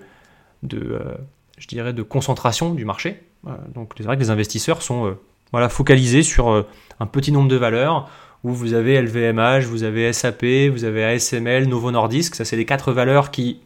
de 0.63 0.77
euh, 0.77 1.15
je 1.57 1.67
dirais, 1.67 1.93
de 1.93 2.03
concentration 2.03 2.73
du 2.73 2.83
marché. 2.83 3.23
Euh, 3.47 3.51
donc 3.73 3.93
c'est 3.97 4.03
vrai 4.03 4.15
que 4.15 4.21
les 4.21 4.29
investisseurs 4.29 4.81
sont 4.81 5.15
voilà, 5.51 5.69
focalisés 5.69 6.23
sur 6.23 6.65
un 6.99 7.05
petit 7.05 7.31
nombre 7.31 7.47
de 7.47 7.55
valeurs 7.55 8.09
où 8.43 8.51
vous 8.51 8.73
avez 8.73 9.01
LVMH, 9.01 9.65
vous 9.65 9.83
avez 9.83 10.13
SAP, 10.13 10.45
vous 10.71 10.85
avez 10.85 11.03
ASML, 11.03 11.67
Novo 11.67 11.91
Nordisk. 11.91 12.35
Ça, 12.35 12.45
c'est 12.45 12.55
les 12.55 12.65
quatre 12.65 12.93
valeurs 12.93 13.31
qui, 13.31 13.59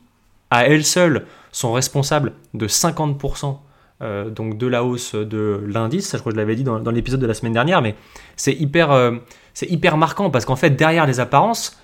à 0.50 0.66
elles 0.66 0.86
seules, 0.86 1.26
sont 1.52 1.74
responsables 1.74 2.34
de 2.54 2.68
50% 2.68 3.58
euh, 4.02 4.30
donc 4.30 4.58
de 4.58 4.68
la 4.68 4.84
hausse 4.84 5.16
de 5.16 5.64
l'indice. 5.68 6.10
Ça, 6.10 6.18
je 6.18 6.22
crois 6.22 6.32
que 6.32 6.36
je 6.38 6.42
l'avais 6.42 6.56
dit 6.56 6.64
dans, 6.64 6.80
l'épisode 6.92 7.20
de 7.20 7.28
la 7.28 7.36
semaine 7.36 7.54
dernière, 7.54 7.82
mais 7.82 7.96
c'est 8.36 8.54
hyper, 8.54 8.92
euh, 8.92 9.12
c'est 9.54 9.70
hyper 9.70 9.98
marquant 9.98 10.30
parce 10.30 10.46
qu'en 10.46 10.56
fait, 10.56 10.72
derrière 10.72 11.06
les 11.06 11.20
apparences, 11.20 11.80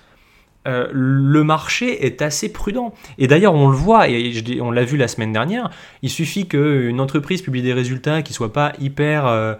euh, 0.68 0.88
le 0.92 1.44
marché 1.44 2.04
est 2.06 2.22
assez 2.22 2.52
prudent. 2.52 2.92
Et 3.18 3.26
d'ailleurs, 3.26 3.54
on 3.54 3.68
le 3.68 3.76
voit, 3.76 4.08
et 4.08 4.60
on 4.60 4.70
l'a 4.70 4.84
vu 4.84 4.96
la 4.96 5.08
semaine 5.08 5.32
dernière, 5.32 5.70
il 6.02 6.10
suffit 6.10 6.46
qu'une 6.46 7.00
entreprise 7.00 7.42
publie 7.42 7.62
des 7.62 7.72
résultats 7.72 8.22
qui 8.22 8.32
ne 8.32 8.36
soient 8.36 8.52
pas 8.52 8.72
hyper 8.80 9.58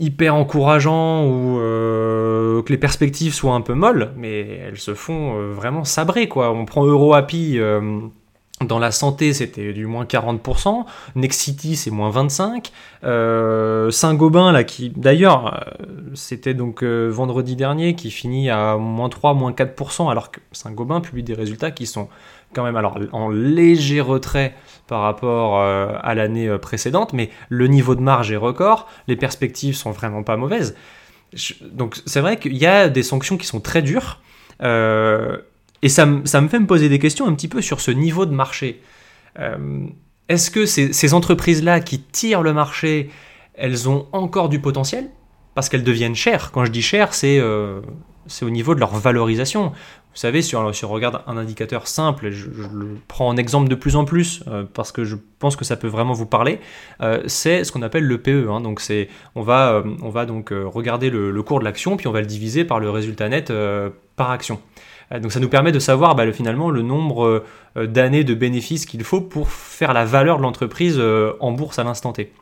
hyper 0.00 0.34
encourageant 0.34 1.26
ou 1.26 1.60
euh, 1.60 2.62
que 2.62 2.72
les 2.72 2.78
perspectives 2.78 3.34
soient 3.34 3.52
un 3.52 3.60
peu 3.60 3.74
molles, 3.74 4.12
mais 4.16 4.40
elles 4.66 4.78
se 4.78 4.94
font 4.94 5.38
euh, 5.38 5.52
vraiment 5.52 5.84
sabrer 5.84 6.26
quoi. 6.26 6.50
On 6.52 6.64
prend 6.64 6.86
EuroHappy 6.86 7.58
euh, 7.58 8.00
dans 8.66 8.78
la 8.78 8.90
santé, 8.90 9.32
c'était 9.32 9.72
du 9.72 9.86
moins 9.86 10.04
40%. 10.04 10.84
Nexity, 11.14 11.76
c'est 11.76 11.90
moins 11.90 12.10
25. 12.10 12.70
Saint-Gobain, 13.90 14.52
là, 14.52 14.64
qui, 14.64 14.90
d'ailleurs, 14.90 15.64
c'était 16.14 16.54
donc 16.54 16.82
vendredi 16.84 17.56
dernier, 17.56 17.94
qui 17.94 18.10
finit 18.10 18.50
à 18.50 18.76
moins 18.76 19.08
3, 19.08 19.34
moins 19.34 19.52
4%, 19.52 20.10
alors 20.10 20.30
que 20.30 20.40
Saint-Gobain 20.52 21.00
publie 21.00 21.22
des 21.22 21.34
résultats 21.34 21.70
qui 21.70 21.86
sont 21.86 22.08
quand 22.54 22.64
même 22.64 22.76
alors 22.76 22.98
en 23.12 23.28
léger 23.28 24.00
retrait 24.00 24.54
par 24.86 25.02
rapport 25.02 25.60
euh, 25.60 25.92
à 26.02 26.14
l'année 26.14 26.48
euh, 26.48 26.58
précédente, 26.58 27.12
mais 27.12 27.30
le 27.48 27.66
niveau 27.68 27.94
de 27.94 28.00
marge 28.00 28.32
est 28.32 28.36
record, 28.36 28.88
les 29.06 29.16
perspectives 29.16 29.76
sont 29.76 29.92
vraiment 29.92 30.22
pas 30.22 30.36
mauvaises. 30.36 30.76
donc 31.70 31.96
c'est 32.06 32.20
vrai 32.20 32.38
qu'il 32.38 32.56
y 32.56 32.66
a 32.66 32.88
des 32.88 33.02
sanctions 33.02 33.36
qui 33.36 33.46
sont 33.46 33.60
très 33.60 33.82
dures, 33.82 34.20
euh, 34.62 35.38
et 35.82 35.88
ça, 35.88 36.06
me 36.06 36.24
fait 36.24 36.58
me 36.58 36.66
poser 36.66 36.88
des 36.88 36.98
questions 36.98 37.26
un 37.26 37.34
petit 37.34 37.48
peu 37.48 37.62
sur 37.62 37.80
ce 37.80 37.90
niveau 37.90 38.26
de 38.26 38.32
marché. 38.32 38.82
Est-ce 40.28 40.50
que 40.50 40.66
ces, 40.66 41.14
entreprises-là 41.14 41.80
qui 41.80 42.00
tirent 42.00 42.42
le 42.42 42.52
marché, 42.52 43.10
elles 43.54 43.88
ont 43.88 44.06
encore 44.12 44.48
du 44.48 44.60
potentiel? 44.60 45.10
Parce 45.54 45.68
qu'elles 45.68 45.84
deviennent 45.84 46.14
chères. 46.14 46.52
Quand 46.52 46.64
je 46.64 46.70
dis 46.70 46.82
chères, 46.82 47.14
c'est 47.14 47.40
c'est 48.26 48.44
au 48.44 48.50
niveau 48.50 48.74
de 48.74 48.80
leur 48.80 48.94
valorisation. 48.94 49.72
Vous 50.12 50.18
savez, 50.18 50.42
si 50.42 50.56
on, 50.56 50.66
regarde 50.88 51.22
un 51.26 51.36
indicateur 51.36 51.86
simple, 51.86 52.26
et 52.26 52.32
je, 52.32 52.48
le 52.48 52.96
prends 53.06 53.28
en 53.28 53.36
exemple 53.36 53.68
de 53.68 53.76
plus 53.76 53.94
en 53.94 54.04
plus 54.04 54.42
euh, 54.48 54.64
parce 54.74 54.90
que 54.90 55.04
je 55.04 55.14
pense 55.38 55.54
que 55.54 55.64
ça 55.64 55.76
peut 55.76 55.88
vraiment 55.88 56.14
vous 56.14 56.26
parler, 56.26 56.58
euh, 57.00 57.22
c'est 57.26 57.62
ce 57.62 57.70
qu'on 57.70 57.82
appelle 57.82 58.04
le 58.04 58.18
PE. 58.20 58.48
Hein. 58.50 58.60
donc 58.60 58.82
euh, 58.90 59.04
on 59.36 59.42
va 59.42 60.26
donc 60.26 60.50
regarder 60.50 61.10
le, 61.10 61.42
cours 61.42 61.60
de 61.60 61.64
l'action, 61.64 61.96
puis 61.96 62.08
on 62.08 62.12
va 62.12 62.20
le 62.20 62.26
diviser 62.26 62.64
par 62.64 62.80
le 62.80 62.90
résultat 62.90 63.28
net 63.28 63.52
par 64.16 64.30
action. 64.30 64.60
Donc 65.18 65.32
ça 65.32 65.40
nous 65.40 65.48
permet 65.48 65.72
de 65.72 65.78
savoir 65.78 66.14
bah, 66.14 66.30
finalement 66.32 66.70
le 66.70 66.82
nombre 66.82 67.44
d'années 67.76 68.22
de 68.22 68.34
bénéfices 68.34 68.86
qu'il 68.86 69.02
faut 69.02 69.20
pour 69.20 69.50
faire 69.50 69.92
la 69.92 70.04
valeur 70.04 70.38
de 70.38 70.42
l'entreprise 70.42 71.00
en 71.40 71.52
bourse 71.52 71.78
à 71.78 71.84
l'instant 71.84 72.12
T. 72.12 72.32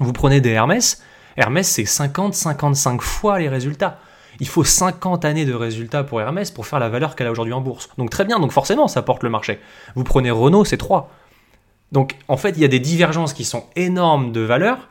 Vous 0.00 0.12
prenez 0.12 0.40
des 0.40 0.50
Hermès, 0.50 1.02
Hermès, 1.36 1.68
c'est 1.68 1.84
50-55 1.84 3.00
fois 3.00 3.38
les 3.38 3.48
résultats. 3.48 3.98
Il 4.40 4.48
faut 4.48 4.64
50 4.64 5.24
années 5.24 5.44
de 5.44 5.54
résultats 5.54 6.04
pour 6.04 6.20
Hermès 6.20 6.50
pour 6.50 6.66
faire 6.66 6.78
la 6.78 6.88
valeur 6.88 7.16
qu'elle 7.16 7.26
a 7.26 7.30
aujourd'hui 7.30 7.54
en 7.54 7.60
bourse. 7.60 7.88
Donc 7.98 8.10
très 8.10 8.24
bien, 8.24 8.38
donc 8.38 8.52
forcément, 8.52 8.88
ça 8.88 9.02
porte 9.02 9.22
le 9.22 9.30
marché. 9.30 9.58
Vous 9.94 10.04
prenez 10.04 10.30
Renault, 10.30 10.64
c'est 10.64 10.76
3. 10.76 11.10
Donc 11.92 12.16
en 12.28 12.36
fait, 12.36 12.50
il 12.50 12.60
y 12.60 12.64
a 12.64 12.68
des 12.68 12.80
divergences 12.80 13.32
qui 13.32 13.44
sont 13.44 13.64
énormes 13.76 14.32
de 14.32 14.40
valeur, 14.40 14.88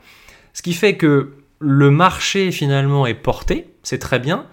ce 0.54 0.62
qui 0.62 0.74
fait 0.74 0.98
que 0.98 1.36
le 1.60 1.92
marché 1.92 2.52
finalement 2.52 3.06
est 3.06 3.14
porté, 3.14 3.74
c'est 3.84 4.00
très 4.00 4.20
bien, 4.20 4.46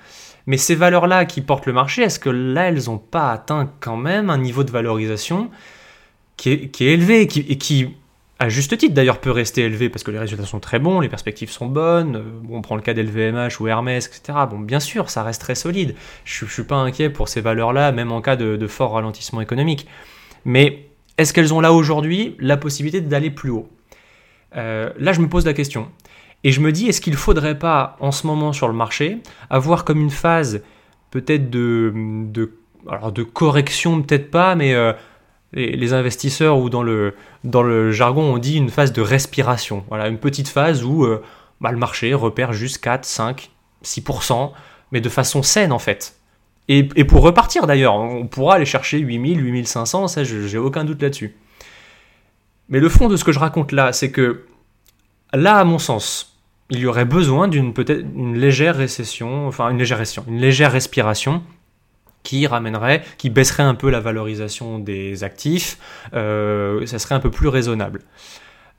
mais 0.46 0.56
ces 0.56 0.74
valeurs-là 0.74 1.24
qui 1.24 1.40
portent 1.40 1.66
le 1.66 1.72
marché, 1.72 2.02
est-ce 2.02 2.18
que 2.18 2.30
là, 2.30 2.68
elles 2.68 2.84
n'ont 2.86 2.98
pas 2.98 3.30
atteint 3.30 3.70
quand 3.80 3.96
même 3.96 4.30
un 4.30 4.38
niveau 4.38 4.64
de 4.64 4.70
valorisation 4.70 5.50
qui 6.36 6.50
est, 6.50 6.80
élevé 6.80 7.22
et 7.22 7.26
qui, 7.58 7.94
à 8.38 8.48
juste 8.48 8.76
titre 8.76 8.94
d'ailleurs, 8.94 9.20
peut 9.20 9.30
rester 9.30 9.62
élevé 9.62 9.88
parce 9.88 10.02
que 10.02 10.10
les 10.10 10.18
résultats 10.18 10.44
sont 10.44 10.60
très 10.60 10.78
bons, 10.78 11.00
les 11.00 11.08
perspectives 11.08 11.50
sont 11.50 11.66
bonnes. 11.66 12.16
Euh, 12.16 12.22
on 12.50 12.60
prend 12.60 12.76
le 12.76 12.82
cas 12.82 12.92
d'LVMH 12.92 13.60
ou 13.60 13.68
Hermès, 13.68 14.06
etc. 14.06 14.38
Bon, 14.50 14.58
bien 14.58 14.80
sûr, 14.80 15.08
ça 15.08 15.22
reste 15.22 15.40
très 15.40 15.54
solide. 15.54 15.94
Je 16.24 16.44
ne 16.44 16.50
suis 16.50 16.64
pas 16.64 16.76
inquiet 16.76 17.10
pour 17.10 17.28
ces 17.28 17.40
valeurs-là, 17.40 17.92
même 17.92 18.12
en 18.12 18.20
cas 18.20 18.36
de, 18.36 18.66
fort 18.66 18.92
ralentissement 18.92 19.40
économique. 19.40 19.86
Mais 20.44 20.86
est-ce 21.16 21.32
qu'elles 21.32 21.54
ont 21.54 21.60
là 21.60 21.72
aujourd'hui 21.72 22.36
la 22.40 22.56
possibilité 22.56 23.00
d'aller 23.00 23.30
plus 23.30 23.50
haut? 23.50 23.68
Euh, 24.56 24.90
Là, 24.98 25.12
je 25.12 25.20
me 25.20 25.28
pose 25.28 25.46
la 25.46 25.54
question. 25.54 25.88
Et 26.44 26.52
je 26.52 26.60
me 26.60 26.72
dis, 26.72 26.88
est-ce 26.88 27.00
qu'il 27.00 27.14
ne 27.14 27.18
faudrait 27.18 27.58
pas, 27.58 27.96
en 28.00 28.12
ce 28.12 28.26
moment 28.26 28.52
sur 28.52 28.68
le 28.68 28.74
marché, 28.74 29.18
avoir 29.48 29.84
comme 29.84 30.00
une 30.00 30.10
phase 30.10 30.62
peut-être 31.10 31.48
de, 31.48 31.92
de, 31.94 32.52
alors 32.88 33.12
de 33.12 33.22
correction, 33.22 34.02
peut-être 34.02 34.30
pas, 34.30 34.54
mais 34.54 34.74
euh, 34.74 34.92
les, 35.54 35.92
investisseurs 35.94 36.58
ou 36.58 36.68
dans 36.68 36.82
le, 36.82 37.14
dans 37.44 37.62
le 37.62 37.92
jargon, 37.92 38.34
on 38.34 38.38
dit 38.38 38.56
une 38.56 38.68
phase 38.68 38.92
de 38.92 39.00
respiration. 39.00 39.84
Voilà, 39.88 40.08
une 40.08 40.18
petite 40.18 40.48
phase 40.48 40.84
où 40.84 41.04
euh, 41.04 41.22
bah, 41.62 41.72
le 41.72 41.78
marché 41.78 42.12
repère 42.12 42.52
juste 42.52 42.78
4, 42.78 43.06
5, 43.06 43.50
6%, 43.82 44.52
mais 44.92 45.00
de 45.00 45.08
façon 45.08 45.42
saine 45.42 45.72
en 45.72 45.78
fait. 45.78 46.16
Et, 46.68 46.88
et 46.96 47.04
pour 47.04 47.22
repartir 47.22 47.66
d'ailleurs, 47.66 47.94
on 47.94 48.26
pourra 48.26 48.56
aller 48.56 48.66
chercher 48.66 48.98
8000, 48.98 49.40
8500, 49.40 50.08
ça 50.08 50.24
j'ai 50.24 50.58
aucun 50.58 50.84
doute 50.84 51.00
là-dessus. 51.00 51.36
Mais 52.68 52.80
le 52.80 52.88
fond 52.88 53.08
de 53.08 53.16
ce 53.16 53.24
que 53.24 53.32
je 53.32 53.38
raconte 53.38 53.72
là, 53.72 53.92
c'est 53.92 54.10
que 54.10 54.44
là, 55.32 55.58
à 55.58 55.64
mon 55.64 55.78
sens, 55.78 56.33
il 56.70 56.78
y 56.78 56.86
aurait 56.86 57.04
besoin 57.04 57.48
d'une 57.48 57.74
peut-être 57.74 58.04
une 58.14 58.38
légère 58.38 58.76
récession, 58.76 59.46
enfin 59.46 59.68
une 59.70 59.78
légère 59.78 59.98
récession, 59.98 60.24
une 60.28 60.40
légère 60.40 60.72
respiration 60.72 61.42
qui 62.22 62.46
ramènerait, 62.46 63.04
qui 63.18 63.30
baisserait 63.30 63.62
un 63.62 63.74
peu 63.74 63.90
la 63.90 64.00
valorisation 64.00 64.78
des 64.78 65.24
actifs, 65.24 65.78
euh, 66.14 66.84
ça 66.86 66.98
serait 66.98 67.14
un 67.14 67.20
peu 67.20 67.30
plus 67.30 67.48
raisonnable. 67.48 68.00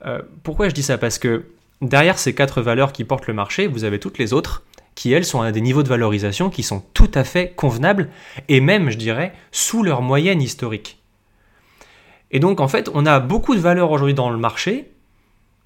Euh, 0.04 0.20
pourquoi 0.42 0.68
je 0.68 0.74
dis 0.74 0.82
ça? 0.82 0.98
Parce 0.98 1.18
que 1.18 1.44
derrière 1.80 2.18
ces 2.18 2.34
quatre 2.34 2.60
valeurs 2.60 2.92
qui 2.92 3.04
portent 3.04 3.28
le 3.28 3.34
marché, 3.34 3.68
vous 3.68 3.84
avez 3.84 4.00
toutes 4.00 4.18
les 4.18 4.32
autres 4.32 4.64
qui, 4.96 5.12
elles, 5.12 5.24
sont 5.24 5.42
à 5.42 5.52
des 5.52 5.60
niveaux 5.60 5.82
de 5.82 5.88
valorisation 5.88 6.50
qui 6.50 6.62
sont 6.62 6.82
tout 6.92 7.10
à 7.14 7.22
fait 7.22 7.52
convenables, 7.54 8.08
et 8.48 8.60
même, 8.60 8.90
je 8.90 8.96
dirais, 8.96 9.32
sous 9.52 9.82
leur 9.82 10.02
moyenne 10.02 10.42
historique. 10.42 10.98
Et 12.30 12.40
donc, 12.40 12.60
en 12.60 12.66
fait, 12.66 12.90
on 12.94 13.06
a 13.06 13.20
beaucoup 13.20 13.54
de 13.54 13.60
valeurs 13.60 13.90
aujourd'hui 13.90 14.14
dans 14.14 14.30
le 14.30 14.38
marché 14.38 14.90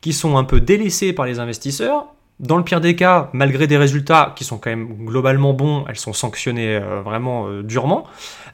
qui 0.00 0.12
sont 0.12 0.36
un 0.36 0.44
peu 0.44 0.60
délaissées 0.60 1.12
par 1.12 1.26
les 1.26 1.38
investisseurs. 1.38 2.06
Dans 2.38 2.56
le 2.56 2.64
pire 2.64 2.80
des 2.80 2.96
cas, 2.96 3.28
malgré 3.34 3.66
des 3.66 3.76
résultats 3.76 4.32
qui 4.34 4.44
sont 4.44 4.56
quand 4.56 4.70
même 4.70 5.04
globalement 5.04 5.52
bons, 5.52 5.84
elles 5.88 5.98
sont 5.98 6.14
sanctionnées 6.14 6.76
euh, 6.76 7.02
vraiment 7.02 7.48
euh, 7.48 7.62
durement. 7.62 8.04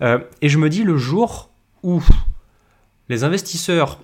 Euh, 0.03 0.19
et 0.43 0.49
je 0.49 0.59
me 0.59 0.69
dis 0.69 0.83
le 0.83 0.97
jour 0.97 1.51
où 1.85 2.03
les 3.09 3.23
investisseurs 3.23 4.01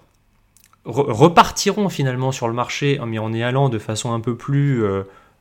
repartiront 0.85 1.89
finalement 1.89 2.31
sur 2.31 2.47
le 2.47 2.55
marché, 2.55 3.01
mais 3.07 3.19
en 3.19 3.33
y 3.33 3.43
allant 3.43 3.69
de 3.69 3.79
façon 3.79 4.13
un 4.13 4.21
peu 4.21 4.37
plus 4.37 4.85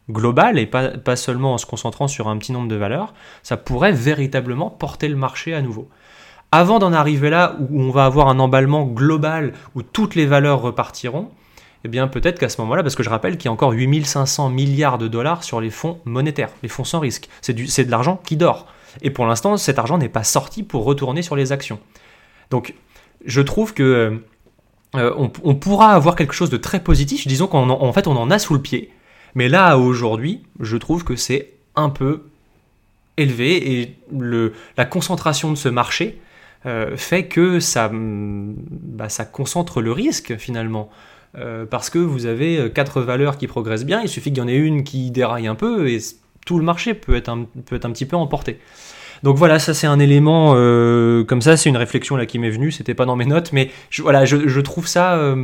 globale 0.07 0.59
et 0.59 0.67
pas, 0.67 0.89
pas 0.89 1.15
seulement 1.15 1.55
en 1.55 1.57
se 1.57 1.65
concentrant 1.65 2.07
sur 2.07 2.27
un 2.27 2.37
petit 2.37 2.51
nombre 2.51 2.67
de 2.67 2.75
valeurs, 2.75 3.15
ça 3.41 3.57
pourrait 3.57 3.91
véritablement 3.91 4.69
porter 4.69 5.07
le 5.07 5.15
marché 5.15 5.55
à 5.55 5.63
nouveau. 5.63 5.89
Avant 6.51 6.77
d'en 6.77 6.93
arriver 6.93 7.31
là 7.31 7.55
où 7.59 7.81
on 7.81 7.89
va 7.89 8.05
avoir 8.05 8.27
un 8.27 8.37
emballement 8.37 8.85
global 8.85 9.53
où 9.73 9.81
toutes 9.81 10.13
les 10.13 10.27
valeurs 10.27 10.61
repartiront, 10.61 11.29
eh 11.83 11.87
bien 11.87 12.07
peut-être 12.07 12.39
qu'à 12.39 12.49
ce 12.49 12.61
moment-là, 12.61 12.83
parce 12.83 12.95
que 12.95 13.03
je 13.03 13.09
rappelle 13.09 13.37
qu'il 13.37 13.45
y 13.45 13.49
a 13.49 13.51
encore 13.51 13.71
8500 13.71 14.49
milliards 14.49 14.97
de 14.97 15.07
dollars 15.07 15.43
sur 15.43 15.61
les 15.61 15.69
fonds 15.69 15.99
monétaires, 16.05 16.49
les 16.63 16.69
fonds 16.69 16.83
sans 16.83 16.99
risque. 16.99 17.29
C'est 17.41 17.53
de 17.53 17.91
l'argent 17.91 18.21
qui 18.23 18.37
dort. 18.37 18.67
Et 19.01 19.09
pour 19.09 19.25
l'instant, 19.25 19.57
cet 19.57 19.79
argent 19.79 19.97
n'est 19.97 20.09
pas 20.09 20.23
sorti 20.23 20.63
pour 20.63 20.83
retourner 20.83 21.21
sur 21.21 21.35
les 21.35 21.51
actions. 21.51 21.79
Donc 22.49 22.75
je 23.25 23.41
trouve 23.41 23.73
que 23.73 24.21
euh, 24.95 25.13
on, 25.15 25.55
pourra 25.55 25.91
avoir 25.91 26.15
quelque 26.15 26.33
chose 26.33 26.49
de 26.49 26.57
très 26.57 26.83
positif. 26.83 27.25
Disons 27.25 27.47
qu'en 27.47 27.69
en 27.69 27.93
fait 27.93 28.07
on 28.07 28.15
en 28.17 28.29
a 28.29 28.39
sous 28.39 28.53
le 28.53 28.61
pied. 28.61 28.91
Mais 29.35 29.47
là 29.47 29.77
aujourd'hui, 29.77 30.43
je 30.59 30.77
trouve 30.77 31.03
que 31.03 31.15
c'est 31.15 31.53
un 31.75 31.89
peu 31.89 32.23
élevé 33.17 33.79
et 33.79 33.95
le, 34.11 34.53
la 34.77 34.85
concentration 34.85 35.51
de 35.51 35.55
ce 35.55 35.69
marché 35.69 36.19
euh, 36.65 36.95
fait 36.95 37.25
que 37.25 37.59
ça, 37.59 37.89
bah, 37.91 39.09
ça 39.09 39.25
concentre 39.25 39.81
le 39.81 39.91
risque 39.91 40.37
finalement. 40.37 40.89
Euh, 41.37 41.65
parce 41.65 41.89
que 41.89 41.97
vous 41.97 42.25
avez 42.25 42.57
euh, 42.57 42.69
quatre 42.69 43.01
valeurs 43.01 43.37
qui 43.37 43.47
progressent 43.47 43.85
bien, 43.85 44.01
il 44.01 44.09
suffit 44.09 44.33
qu'il 44.33 44.39
y 44.39 44.45
en 44.45 44.49
ait 44.49 44.55
une 44.55 44.83
qui 44.83 45.11
déraille 45.11 45.47
un 45.47 45.55
peu 45.55 45.89
et 45.89 45.99
tout 46.45 46.57
le 46.57 46.63
marché 46.65 46.93
peut 46.93 47.15
être 47.15 47.29
un, 47.29 47.45
peut 47.65 47.77
être 47.77 47.85
un 47.85 47.91
petit 47.91 48.05
peu 48.05 48.17
emporté. 48.17 48.59
Donc 49.23 49.37
voilà, 49.37 49.57
ça 49.57 49.73
c'est 49.73 49.87
un 49.87 49.99
élément 49.99 50.53
euh, 50.55 51.23
comme 51.23 51.41
ça, 51.41 51.55
c'est 51.55 51.69
une 51.69 51.77
réflexion 51.77 52.17
là 52.17 52.25
qui 52.25 52.37
m'est 52.37 52.49
venue, 52.49 52.71
c'était 52.71 52.95
pas 52.95 53.05
dans 53.05 53.15
mes 53.15 53.25
notes, 53.25 53.53
mais 53.53 53.69
je, 53.89 54.01
voilà, 54.01 54.25
je, 54.25 54.59
trouve 54.59 54.87
ça, 54.87 55.35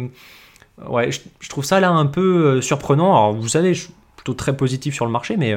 ouais, 0.90 1.10
je, 1.12 1.50
trouve 1.50 1.64
ça 1.64 1.80
là 1.80 1.92
un 1.92 2.08
peu 2.08 2.60
surprenant. 2.60 3.16
Alors 3.16 3.34
vous 3.34 3.48
savez, 3.48 3.74
je 3.76 3.84
suis 3.84 3.94
plutôt 4.16 4.34
très 4.34 4.58
positif 4.58 4.96
sur 4.96 5.06
le 5.06 5.12
marché, 5.12 5.38
mais 5.38 5.56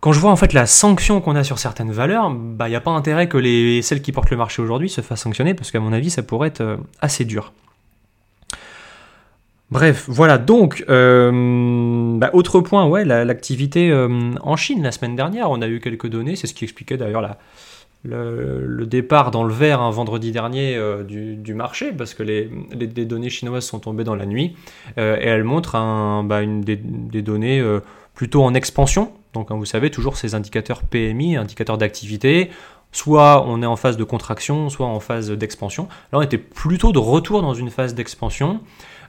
quand 0.00 0.12
je 0.12 0.20
vois 0.20 0.30
en 0.30 0.36
fait 0.36 0.52
la 0.52 0.66
sanction 0.66 1.22
qu'on 1.22 1.34
a 1.34 1.44
sur 1.44 1.58
certaines 1.58 1.92
valeurs, 1.92 2.30
bah 2.30 2.68
il 2.68 2.72
n'y 2.72 2.76
a 2.76 2.80
pas 2.82 2.90
intérêt 2.90 3.26
que 3.26 3.38
les 3.38 3.80
celles 3.80 4.02
qui 4.02 4.12
portent 4.12 4.30
le 4.30 4.36
marché 4.36 4.60
aujourd'hui 4.60 4.90
se 4.90 5.00
fassent 5.00 5.22
sanctionner 5.22 5.54
parce 5.54 5.70
qu'à 5.70 5.80
mon 5.80 5.94
avis 5.94 6.10
ça 6.10 6.22
pourrait 6.22 6.48
être 6.48 6.78
assez 7.00 7.24
dur. 7.24 7.52
Bref, 9.72 10.04
voilà, 10.06 10.36
donc, 10.36 10.84
euh, 10.90 12.18
bah, 12.18 12.28
autre 12.34 12.60
point, 12.60 12.86
ouais, 12.86 13.06
l'activité 13.06 13.90
euh, 13.90 14.34
en 14.42 14.54
Chine 14.54 14.82
la 14.82 14.92
semaine 14.92 15.16
dernière, 15.16 15.50
on 15.50 15.62
a 15.62 15.66
eu 15.66 15.80
quelques 15.80 16.08
données, 16.08 16.36
c'est 16.36 16.46
ce 16.46 16.52
qui 16.52 16.64
expliquait 16.64 16.98
d'ailleurs 16.98 17.26
le, 18.04 18.84
départ 18.84 19.30
dans 19.30 19.44
le 19.44 19.54
vert 19.54 19.80
un 19.80 19.90
vendredi 19.90 20.30
dernier 20.30 20.76
euh, 20.76 21.04
du, 21.04 21.54
marché, 21.54 21.90
parce 21.90 22.12
que 22.12 22.22
les, 22.22 22.50
données 23.06 23.30
chinoises 23.30 23.64
sont 23.64 23.78
tombées 23.78 24.04
dans 24.04 24.14
la 24.14 24.26
nuit, 24.26 24.54
et 24.98 25.00
elles 25.00 25.44
montrent 25.44 26.22
bah, 26.22 26.42
des, 26.44 27.22
données 27.22 27.64
plutôt 28.14 28.44
en 28.44 28.52
expansion, 28.52 29.10
donc 29.32 29.50
hein, 29.50 29.54
vous 29.56 29.64
savez, 29.64 29.90
toujours 29.90 30.18
ces 30.18 30.34
indicateurs 30.34 30.82
PMI, 30.82 31.36
indicateurs 31.36 31.78
d'activité, 31.78 32.50
soit 32.92 33.44
on 33.46 33.62
est 33.62 33.66
en 33.66 33.76
phase 33.76 33.96
de 33.96 34.04
contraction, 34.04 34.68
soit 34.68 34.86
en 34.86 35.00
phase 35.00 35.30
d'expansion. 35.30 35.88
Là, 36.12 36.18
on 36.18 36.22
était 36.22 36.38
plutôt 36.38 36.92
de 36.92 36.98
retour 36.98 37.42
dans 37.42 37.54
une 37.54 37.70
phase 37.70 37.94
d'expansion. 37.94 38.60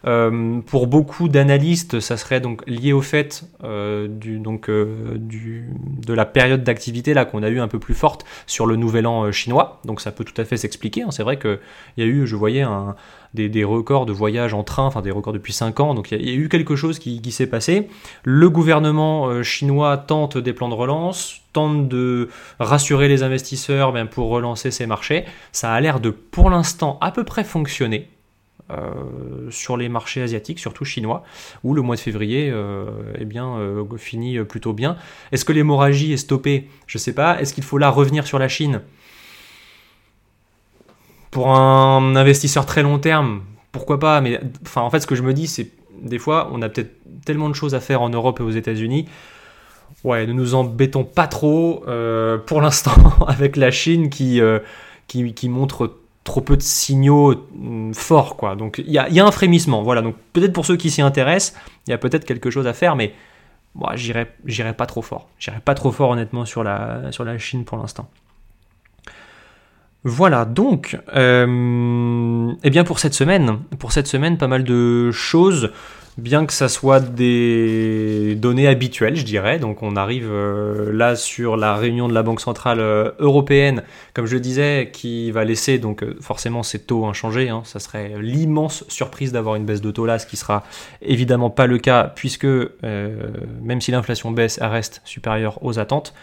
Euh, 0.05 0.59
pour 0.65 0.87
beaucoup 0.87 1.29
d'analystes, 1.29 1.99
ça 2.01 2.17
serait 2.17 2.41
donc 2.41 2.61
lié 2.67 2.91
au 2.91 3.01
fait 3.01 3.45
euh, 3.63 4.07
euh, 4.67 5.17
du, 5.17 5.69
de 6.05 6.13
la 6.13 6.25
période 6.25 6.63
d'activité 6.63 7.13
là 7.13 7.23
qu'on 7.23 7.41
a 7.41 7.49
eu 7.49 7.59
un 7.59 7.69
peu 7.69 7.79
plus 7.79 7.93
forte 7.93 8.25
sur 8.45 8.65
le 8.65 8.75
nouvel 8.75 9.07
an 9.07 9.31
chinois. 9.31 9.79
Donc 9.85 10.01
ça 10.01 10.11
peut 10.11 10.25
tout 10.25 10.39
à 10.41 10.45
fait 10.45 10.57
s'expliquer. 10.57 11.03
Hein. 11.03 11.11
C'est 11.11 11.23
vrai 11.23 11.39
qu'il 11.39 11.59
y 11.97 12.01
a 12.01 12.05
eu, 12.05 12.27
je 12.27 12.35
voyais, 12.35 12.61
un, 12.61 12.95
des, 13.33 13.63
records 13.63 14.05
de 14.05 14.13
voyage 14.13 14.53
en 14.53 14.63
train, 14.63 14.85
enfin 14.85 15.01
des 15.01 15.11
records 15.11 15.33
depuis 15.33 15.53
5 15.53 15.79
ans. 15.79 15.93
Donc 15.93 16.11
il 16.11 16.27
y, 16.27 16.31
a, 16.31 16.35
eu 16.35 16.49
quelque 16.49 16.75
chose 16.75 16.99
qui, 16.99 17.21
qui 17.21 17.31
s'est 17.31 17.47
passé. 17.47 17.87
Le 18.23 18.49
gouvernement 18.49 19.43
chinois 19.43 19.97
tente 19.97 20.37
des 20.37 20.53
plans 20.53 20.69
de 20.69 20.75
relance, 20.75 21.41
tente 21.53 21.87
de 21.87 22.29
rassurer 22.59 23.07
les 23.07 23.23
investisseurs 23.23 23.91
ben, 23.91 24.07
pour 24.07 24.29
relancer 24.29 24.71
ces 24.71 24.85
marchés. 24.85 25.25
Ça 25.51 25.73
a 25.73 25.79
l'air 25.81 25.99
de, 25.99 26.09
pour 26.09 26.49
l'instant, 26.49 26.97
à 27.01 27.11
peu 27.11 27.23
près 27.23 27.43
fonctionner. 27.43 28.09
Euh, 28.71 29.51
sur 29.51 29.75
les 29.75 29.89
marchés 29.89 30.21
asiatiques, 30.21 30.57
surtout 30.57 30.85
chinois, 30.85 31.23
où 31.65 31.73
le 31.73 31.81
mois 31.81 31.97
de 31.97 31.99
février 31.99 32.49
euh, 32.49 32.85
eh 33.19 33.25
bien, 33.25 33.57
euh, 33.57 33.83
finit 33.97 34.39
plutôt 34.45 34.71
bien. 34.71 34.95
Est-ce 35.33 35.43
que 35.43 35.51
l'hémorragie 35.51 36.13
est 36.13 36.17
stoppée? 36.17 36.69
Je 36.87 36.97
ne 36.97 37.01
sais 37.01 37.13
pas. 37.13 37.39
Est-ce 37.41 37.53
qu'il 37.53 37.65
faut 37.65 37.77
là 37.77 37.89
revenir 37.89 38.25
sur 38.25 38.39
la 38.39 38.47
Chine? 38.47 38.81
Pour 41.33 41.49
un 41.49 42.15
investisseur 42.15 42.65
très 42.65 42.83
long 42.83 42.99
terme, 42.99 43.41
pourquoi 43.71 43.99
pas 43.99 44.21
Mais 44.21 44.39
enfin, 44.63 44.81
en 44.81 44.89
fait, 44.89 44.99
ce 44.99 45.07
que 45.07 45.15
je 45.15 45.23
me 45.23 45.33
dis, 45.33 45.47
c'est 45.47 45.69
des 46.01 46.19
fois, 46.19 46.49
on 46.51 46.61
a 46.61 46.69
peut-être 46.69 46.91
tellement 47.25 47.49
de 47.49 47.55
choses 47.55 47.75
à 47.75 47.79
faire 47.79 48.01
en 48.01 48.09
Europe 48.09 48.39
et 48.39 48.43
aux 48.43 48.51
États-Unis. 48.51 49.07
Ouais, 50.03 50.27
ne 50.27 50.33
nous 50.33 50.53
embêtons 50.53 51.03
pas 51.03 51.27
trop 51.27 51.83
pour 52.45 52.61
l'instant 52.61 52.95
avec 53.27 53.55
la 53.55 53.71
Chine 53.71 54.09
qui, 54.09 54.41
qui, 55.07 55.33
qui 55.33 55.49
montre 55.49 55.91
trop 56.23 56.41
peu 56.41 56.57
de 56.57 56.61
signaux 56.61 57.35
mm, 57.55 57.93
forts, 57.93 58.37
quoi. 58.37 58.55
Donc 58.55 58.81
il 58.85 58.91
y 58.91 58.97
a, 58.97 59.25
un 59.25 59.31
frémissement, 59.31 59.83
voilà. 59.83 60.01
Donc 60.01 60.15
peut-être 60.33 60.53
pour 60.53 60.65
ceux 60.65 60.77
qui 60.77 60.89
s'y 60.89 61.01
intéressent, 61.01 61.57
il 61.87 61.91
y 61.91 61.93
a 61.93 61.97
peut-être 61.97 62.25
quelque 62.25 62.49
chose 62.49 62.67
à 62.67 62.73
faire, 62.73 62.95
mais 62.95 63.13
moi 63.75 63.93
j'irai, 63.95 64.27
j'irai 64.45 64.73
pas 64.73 64.85
trop 64.85 65.01
fort. 65.01 65.29
J'irai 65.39 65.59
pas 65.59 65.75
trop 65.75 65.91
fort 65.91 66.11
honnêtement 66.11 66.45
sur 66.45 66.63
la, 66.63 67.11
sur 67.11 67.25
la 67.25 67.37
Chine 67.37 67.65
pour 67.65 67.77
l'instant. 67.77 68.09
Voilà, 70.05 70.43
donc, 70.43 71.00
euh, 71.15 72.51
eh 72.62 72.69
bien 72.69 72.83
pour 72.83 73.00
cette 73.00 73.13
semaine, 73.13 73.60
pour 73.79 73.93
cette 73.93 74.07
semaine, 74.07 74.38
pas 74.38 74.50
mal 74.50 74.65
de 74.65 75.12
choses, 75.12 75.72
bien 76.17 76.45
que 76.45 76.51
ça 76.51 76.67
soit 76.67 77.00
des 77.00 78.36
données 78.36 78.67
habituelles, 78.67 79.15
je 79.15 79.24
dirais. 79.24 79.60
Donc 79.60 79.81
on 79.81 79.95
arrive 79.95 80.27
euh, 80.29 80.91
là 80.91 81.15
sur 81.15 81.55
la 81.55 81.75
réunion 81.75 82.10
de 82.10 82.13
la 82.13 82.22
Banque 82.22 82.41
centrale 82.41 82.81
euh, 82.81 83.12
européenne, 83.19 83.83
comme 84.13 84.25
je 84.25 84.33
le 84.33 84.41
disais, 84.41 84.89
qui 84.91 85.31
va 85.31 85.45
laisser 85.45 85.79
donc 85.79 86.03
forcément 86.19 86.63
ces 86.63 86.79
taux 86.79 87.05
inchangés. 87.05 87.48
Hein. 87.48 87.62
Ça 87.63 87.79
serait 87.79 88.15
l'immense 88.19 88.83
surprise 88.89 89.31
d'avoir 89.31 89.55
une 89.55 89.63
baisse 89.63 89.81
de 89.81 89.91
taux 89.91 90.05
là, 90.05 90.19
ce 90.19 90.27
qui 90.27 90.36
sera 90.36 90.63
évidemment 91.01 91.50
pas 91.50 91.65
le 91.65 91.77
cas, 91.77 92.12
puisque 92.13 92.48
même 92.83 93.79
si 93.79 93.91
l'inflation 93.91 94.31
baisse, 94.31 94.60
elle 94.62 94.67
reste 94.67 95.01
supérieure 95.05 95.63
aux 95.63 95.79
attentes. 95.79 96.13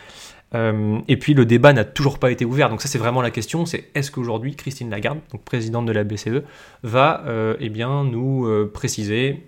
Euh, 0.55 0.99
et 1.07 1.17
puis 1.17 1.35
le 1.35 1.45
débat 1.47 1.73
n'a 1.73 1.85
toujours 1.85 2.19
pas 2.19 2.31
été 2.31 2.45
ouvert. 2.45 2.71
Donc 2.71 2.83
ça 2.83 2.89
c'est 2.89 2.99
vraiment 2.99 3.23
la 3.23 3.31
question, 3.31 3.67
c'est 3.67 3.89
est-ce 3.95 4.11
qu'aujourd'hui 4.11 4.57
Christine 4.57 4.91
Lagarde, 4.91 5.19
donc 5.33 5.43
présidente 5.45 5.87
de 5.87 5.93
la 5.93 6.05
BCE, 6.05 6.43
va 6.83 7.23
euh, 7.27 7.57
eh 7.61 7.69
bien, 7.69 8.05
nous 8.05 8.47
euh, 8.47 8.71
préciser 8.73 9.47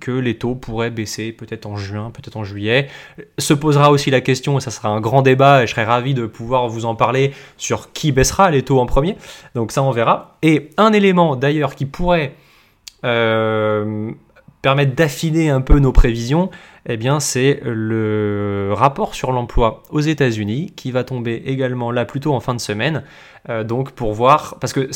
que 0.00 0.12
les 0.12 0.38
taux 0.38 0.54
pourraient 0.54 0.90
baisser 0.90 1.30
peut-être 1.30 1.66
en 1.66 1.76
juin, 1.76 2.10
peut-être 2.10 2.38
en 2.38 2.44
juillet? 2.44 2.88
Se 3.36 3.52
posera 3.52 3.90
aussi 3.90 4.10
la 4.10 4.22
question, 4.22 4.56
et 4.56 4.60
ça 4.62 4.70
sera 4.70 4.88
un 4.88 5.00
grand 5.00 5.20
débat, 5.20 5.62
et 5.62 5.66
je 5.66 5.72
serais 5.72 5.84
ravi 5.84 6.14
de 6.14 6.24
pouvoir 6.24 6.68
vous 6.68 6.86
en 6.86 6.94
parler 6.94 7.32
sur 7.58 7.92
qui 7.92 8.10
baissera 8.10 8.50
les 8.50 8.62
taux 8.62 8.80
en 8.80 8.86
premier. 8.86 9.16
Donc 9.54 9.72
ça 9.72 9.82
on 9.82 9.90
verra. 9.90 10.38
Et 10.40 10.70
un 10.78 10.94
élément 10.94 11.36
d'ailleurs 11.36 11.74
qui 11.74 11.84
pourrait 11.84 12.34
permettre 14.62 14.94
d'affiner 14.94 15.50
un 15.50 15.60
peu 15.60 15.78
nos 15.78 15.92
prévisions, 15.92 16.48
eh 16.86 16.96
bien 16.96 17.20
c'est 17.20 17.60
le 17.64 18.70
rapport 18.72 19.14
sur 19.14 19.32
l'emploi 19.32 19.82
aux 19.90 20.00
États-Unis 20.00 20.72
qui 20.76 20.90
va 20.90 21.04
tomber 21.04 21.42
également 21.46 21.90
là 21.90 22.04
plutôt 22.04 22.34
en 22.34 22.40
fin 22.40 22.54
de 22.54 22.60
semaine. 22.60 23.04
Euh, 23.48 23.64
donc 23.64 23.92
pour 23.92 24.12
voir, 24.12 24.56
parce 24.60 24.72
que 24.72 24.90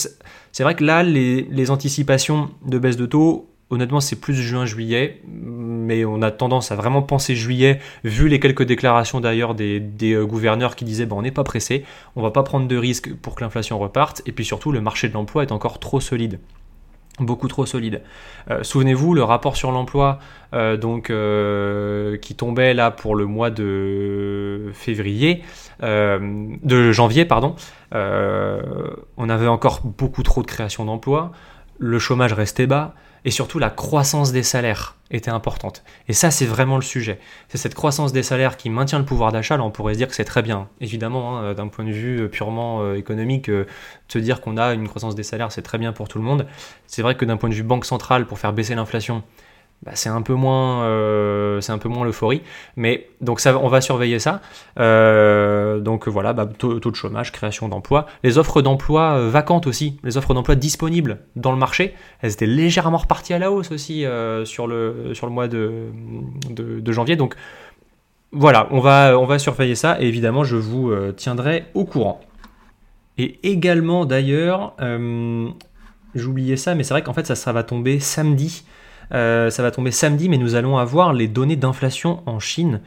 c'est 0.52 0.62
vrai 0.62 0.74
que 0.74 0.84
là 0.84 1.02
les, 1.02 1.70
anticipations 1.70 2.50
de 2.64 2.78
baisse 2.78 2.96
de 2.96 3.06
taux, 3.06 3.50
honnêtement 3.70 4.00
c'est 4.00 4.16
plus 4.16 4.34
juin-juillet, 4.34 5.20
mais 5.26 6.04
on 6.04 6.22
a 6.22 6.30
tendance 6.30 6.72
à 6.72 6.76
vraiment 6.76 7.02
penser 7.02 7.34
juillet, 7.34 7.80
vu 8.04 8.28
les 8.28 8.40
quelques 8.40 8.64
déclarations 8.64 9.20
d'ailleurs 9.20 9.54
des, 9.54 9.82
euh, 10.02 10.24
gouverneurs 10.24 10.76
qui 10.76 10.84
disaient 10.84 11.06
bon, 11.06 11.18
on 11.18 11.22
n'est 11.22 11.30
pas 11.30 11.44
pressé, 11.44 11.84
on 12.16 12.22
va 12.22 12.30
pas 12.30 12.42
prendre 12.42 12.68
de 12.68 12.76
risques 12.76 13.14
pour 13.14 13.34
que 13.34 13.44
l'inflation 13.44 13.78
reparte, 13.78 14.22
et 14.26 14.32
puis 14.32 14.44
surtout 14.44 14.72
le 14.72 14.80
marché 14.80 15.08
de 15.08 15.14
l'emploi 15.14 15.42
est 15.42 15.52
encore 15.52 15.78
trop 15.78 16.00
solide 16.00 16.38
beaucoup 17.20 17.48
trop 17.48 17.66
solide. 17.66 18.02
Euh, 18.50 18.62
souvenez-vous, 18.62 19.14
le 19.14 19.22
rapport 19.22 19.56
sur 19.56 19.70
l'emploi 19.70 20.18
euh, 20.54 20.76
donc 20.76 21.10
euh, 21.10 22.16
qui 22.16 22.34
tombait 22.34 22.74
là 22.74 22.90
pour 22.90 23.14
le 23.14 23.26
mois 23.26 23.50
de 23.50 24.70
février, 24.72 25.42
de 25.80 26.92
janvier 26.92 27.24
pardon, 27.24 27.54
on 27.92 29.28
avait 29.28 29.46
encore 29.46 29.82
beaucoup 29.84 30.22
trop 30.22 30.42
de 30.42 30.46
création 30.46 30.84
d'emplois, 30.84 31.30
le 31.78 31.98
chômage 31.98 32.32
restait 32.32 32.66
bas, 32.66 32.94
et 33.28 33.30
surtout 33.30 33.58
la 33.58 33.68
croissance 33.68 34.32
des 34.32 34.42
salaires 34.42 34.96
était 35.10 35.30
importante. 35.30 35.84
Et 36.08 36.14
ça, 36.14 36.30
c'est 36.30 36.46
vraiment 36.46 36.76
le 36.76 36.82
sujet. 36.82 37.20
C'est 37.48 37.58
cette 37.58 37.74
croissance 37.74 38.14
des 38.14 38.22
salaires 38.22 38.56
qui 38.56 38.70
maintient 38.70 38.98
le 38.98 39.04
pouvoir 39.04 39.32
d'achat. 39.32 39.60
On 39.60 39.70
pourrait 39.70 39.92
se 39.92 39.98
dire 39.98 40.08
que 40.08 40.14
c'est 40.14 40.24
très 40.24 40.40
bien. 40.40 40.70
Évidemment, 40.80 41.36
hein, 41.36 41.52
d'un 41.52 41.68
point 41.68 41.84
de 41.84 41.90
vue 41.90 42.22
euh, 42.22 42.28
purement 42.28 42.80
euh, 42.80 42.94
économique, 42.94 43.50
euh, 43.50 43.66
se 44.08 44.18
dire 44.18 44.40
qu'on 44.40 44.56
a 44.56 44.72
une 44.72 44.88
croissance 44.88 45.14
des 45.14 45.24
salaires, 45.24 45.52
c'est 45.52 45.60
très 45.60 45.76
bien 45.76 45.92
pour 45.92 46.08
tout 46.08 46.16
le 46.16 46.24
monde. 46.24 46.46
C'est 46.86 47.02
vrai 47.02 47.16
que 47.16 47.26
d'un 47.26 47.36
point 47.36 47.50
de 47.50 47.54
vue 47.54 47.62
banque 47.62 47.84
centrale, 47.84 48.24
pour 48.24 48.38
faire 48.38 48.54
baisser 48.54 48.74
l'inflation, 48.74 49.22
bah, 49.84 49.92
c'est 49.94 50.08
un 50.08 50.22
peu 50.22 50.34
moins, 50.34 50.82
euh, 50.82 51.60
c'est 51.60 51.70
un 51.70 51.78
peu 51.78 51.88
moins 51.88 52.04
l'euphorie. 52.04 52.42
Mais 52.76 53.08
donc 53.20 53.38
ça, 53.38 53.56
on 53.58 53.68
va 53.68 53.80
surveiller 53.80 54.18
ça. 54.18 54.40
Euh, 54.80 55.78
donc 55.78 56.08
voilà, 56.08 56.32
bah, 56.32 56.46
taux, 56.46 56.78
de 56.80 56.94
chômage, 56.94 57.30
création 57.30 57.68
d'emplois, 57.68 58.06
les 58.24 58.38
offres 58.38 58.60
d'emploi 58.60 59.12
euh, 59.12 59.30
vacantes 59.30 59.68
aussi, 59.68 59.98
les 60.02 60.16
offres 60.16 60.34
d'emploi 60.34 60.56
disponibles 60.56 61.20
dans 61.36 61.52
le 61.52 61.58
marché, 61.58 61.94
elles 62.22 62.32
étaient 62.32 62.46
légèrement 62.46 62.98
reparties 62.98 63.34
à 63.34 63.38
la 63.38 63.52
hausse 63.52 63.70
aussi 63.70 64.04
sur 64.44 64.66
le 64.66 65.14
mois 65.28 65.46
de, 65.46 65.92
janvier. 66.88 67.14
Donc 67.14 67.36
voilà, 68.32 68.66
on 68.72 68.80
va 68.80 69.38
surveiller 69.38 69.76
ça 69.76 70.00
et 70.00 70.06
évidemment 70.06 70.42
je 70.42 70.56
vous 70.56 70.92
tiendrai 71.12 71.66
au 71.74 71.84
courant. 71.84 72.20
Et 73.16 73.38
également 73.42 74.06
d'ailleurs, 74.06 74.74
j'oubliais 76.14 76.56
ça, 76.56 76.74
mais 76.74 76.82
c'est 76.82 76.94
vrai 76.94 77.02
qu'en 77.02 77.14
fait 77.14 77.32
ça 77.32 77.52
va 77.52 77.62
tomber 77.62 78.00
samedi. 78.00 78.64
Euh, 79.12 79.50
ça 79.50 79.62
va 79.62 79.70
tomber 79.70 79.90
samedi, 79.90 80.28
mais 80.28 80.38
nous 80.38 80.54
allons 80.54 80.78
avoir 80.78 81.12
les 81.12 81.28
données 81.28 81.56
d'inflation 81.56 82.22
en 82.26 82.38
Chine. 82.38 82.80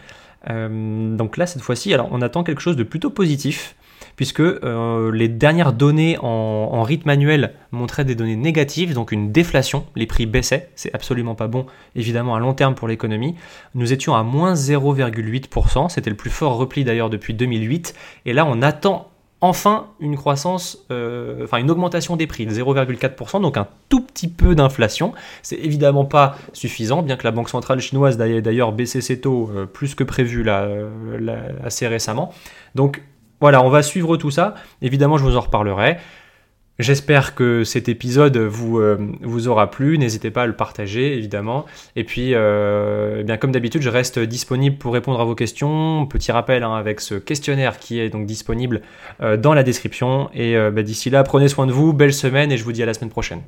Euh, 0.49 1.15
donc 1.15 1.37
là, 1.37 1.45
cette 1.45 1.61
fois-ci, 1.61 1.93
alors 1.93 2.09
on 2.11 2.21
attend 2.21 2.43
quelque 2.43 2.61
chose 2.61 2.75
de 2.75 2.83
plutôt 2.83 3.09
positif, 3.09 3.75
puisque 4.15 4.39
euh, 4.39 5.11
les 5.11 5.27
dernières 5.27 5.73
données 5.73 6.17
en, 6.21 6.83
rythme 6.83 7.09
annuel 7.09 7.53
montraient 7.71 8.05
des 8.05 8.15
données 8.15 8.35
négatives, 8.35 8.93
donc 8.93 9.11
une 9.11 9.31
déflation, 9.31 9.85
les 9.95 10.07
prix 10.07 10.25
baissaient, 10.25 10.69
c'est 10.75 10.93
absolument 10.95 11.35
pas 11.35 11.47
bon, 11.47 11.67
évidemment 11.95 12.35
à 12.35 12.39
long 12.39 12.53
terme 12.53 12.75
pour 12.75 12.87
l'économie. 12.87 13.35
Nous 13.75 13.93
étions 13.93 14.15
à 14.15 14.23
moins 14.23 14.55
0,8%, 14.55 15.89
c'était 15.89 16.09
le 16.09 16.15
plus 16.15 16.31
fort 16.31 16.57
repli 16.57 16.83
d'ailleurs 16.83 17.09
depuis 17.09 17.33
2008, 17.33 17.93
et 18.25 18.33
là 18.33 18.45
on 18.45 18.61
attend 18.61 19.10
enfin 19.41 19.87
une 19.99 20.15
croissance, 20.15 20.85
euh, 20.91 21.43
enfin 21.43 21.57
une 21.57 21.69
augmentation 21.69 22.15
des 22.15 22.27
prix 22.27 22.45
de 22.45 22.51
0,4%, 22.51 23.41
donc 23.41 23.57
un 23.57 23.67
tout 23.89 24.01
petit 24.01 24.27
peu 24.27 24.55
d'inflation. 24.55 25.13
C'est 25.41 25.57
évidemment 25.57 26.05
pas 26.05 26.37
suffisant, 26.53 27.01
bien 27.01 27.17
que 27.17 27.23
la 27.23 27.31
Banque 27.31 27.49
centrale 27.49 27.79
chinoise 27.79 28.17
d'ailleurs 28.17 28.71
baissé 28.71 29.01
ses 29.01 29.19
taux 29.19 29.49
euh, 29.53 29.65
plus 29.65 29.95
que 29.95 30.03
prévu 30.03 30.43
là, 30.43 30.67
assez 31.63 31.87
récemment. 31.87 32.33
Donc 32.75 33.01
voilà, 33.41 33.63
on 33.63 33.69
va 33.69 33.81
suivre 33.81 34.17
tout 34.17 34.31
ça. 34.31 34.53
Évidemment, 34.83 35.17
je 35.17 35.23
vous 35.23 35.35
en 35.35 35.41
reparlerai. 35.41 35.97
J'espère 36.81 37.35
que 37.35 37.63
cet 37.63 37.89
épisode 37.89 38.37
vous, 38.37 38.79
euh, 38.79 38.97
vous 39.21 39.47
aura 39.47 39.69
plu. 39.69 39.99
N'hésitez 39.99 40.31
pas 40.31 40.43
à 40.43 40.45
le 40.47 40.55
partager, 40.55 41.15
évidemment. 41.15 41.65
Et 41.95 42.03
puis, 42.03 42.33
euh, 42.33 43.17
eh 43.19 43.23
bien 43.23 43.37
comme 43.37 43.51
d'habitude, 43.51 43.83
je 43.83 43.89
reste 43.89 44.17
disponible 44.17 44.77
pour 44.77 44.93
répondre 44.93 45.21
à 45.21 45.25
vos 45.25 45.35
questions. 45.35 46.07
Petit 46.07 46.31
rappel 46.31 46.63
hein, 46.63 46.73
avec 46.73 46.99
ce 46.99 47.15
questionnaire 47.15 47.77
qui 47.77 47.99
est 47.99 48.09
donc 48.09 48.25
disponible 48.25 48.81
euh, 49.21 49.37
dans 49.37 49.53
la 49.53 49.61
description. 49.61 50.31
Et 50.33 50.55
bah, 50.71 50.81
d'ici 50.81 51.11
là, 51.11 51.23
prenez 51.23 51.47
soin 51.47 51.67
de 51.67 51.71
vous, 51.71 51.93
belle 51.93 52.13
semaine 52.13 52.51
et 52.51 52.57
je 52.57 52.63
vous 52.63 52.71
dis 52.71 52.81
à 52.81 52.87
la 52.87 52.93
semaine 52.93 53.11
prochaine. 53.11 53.41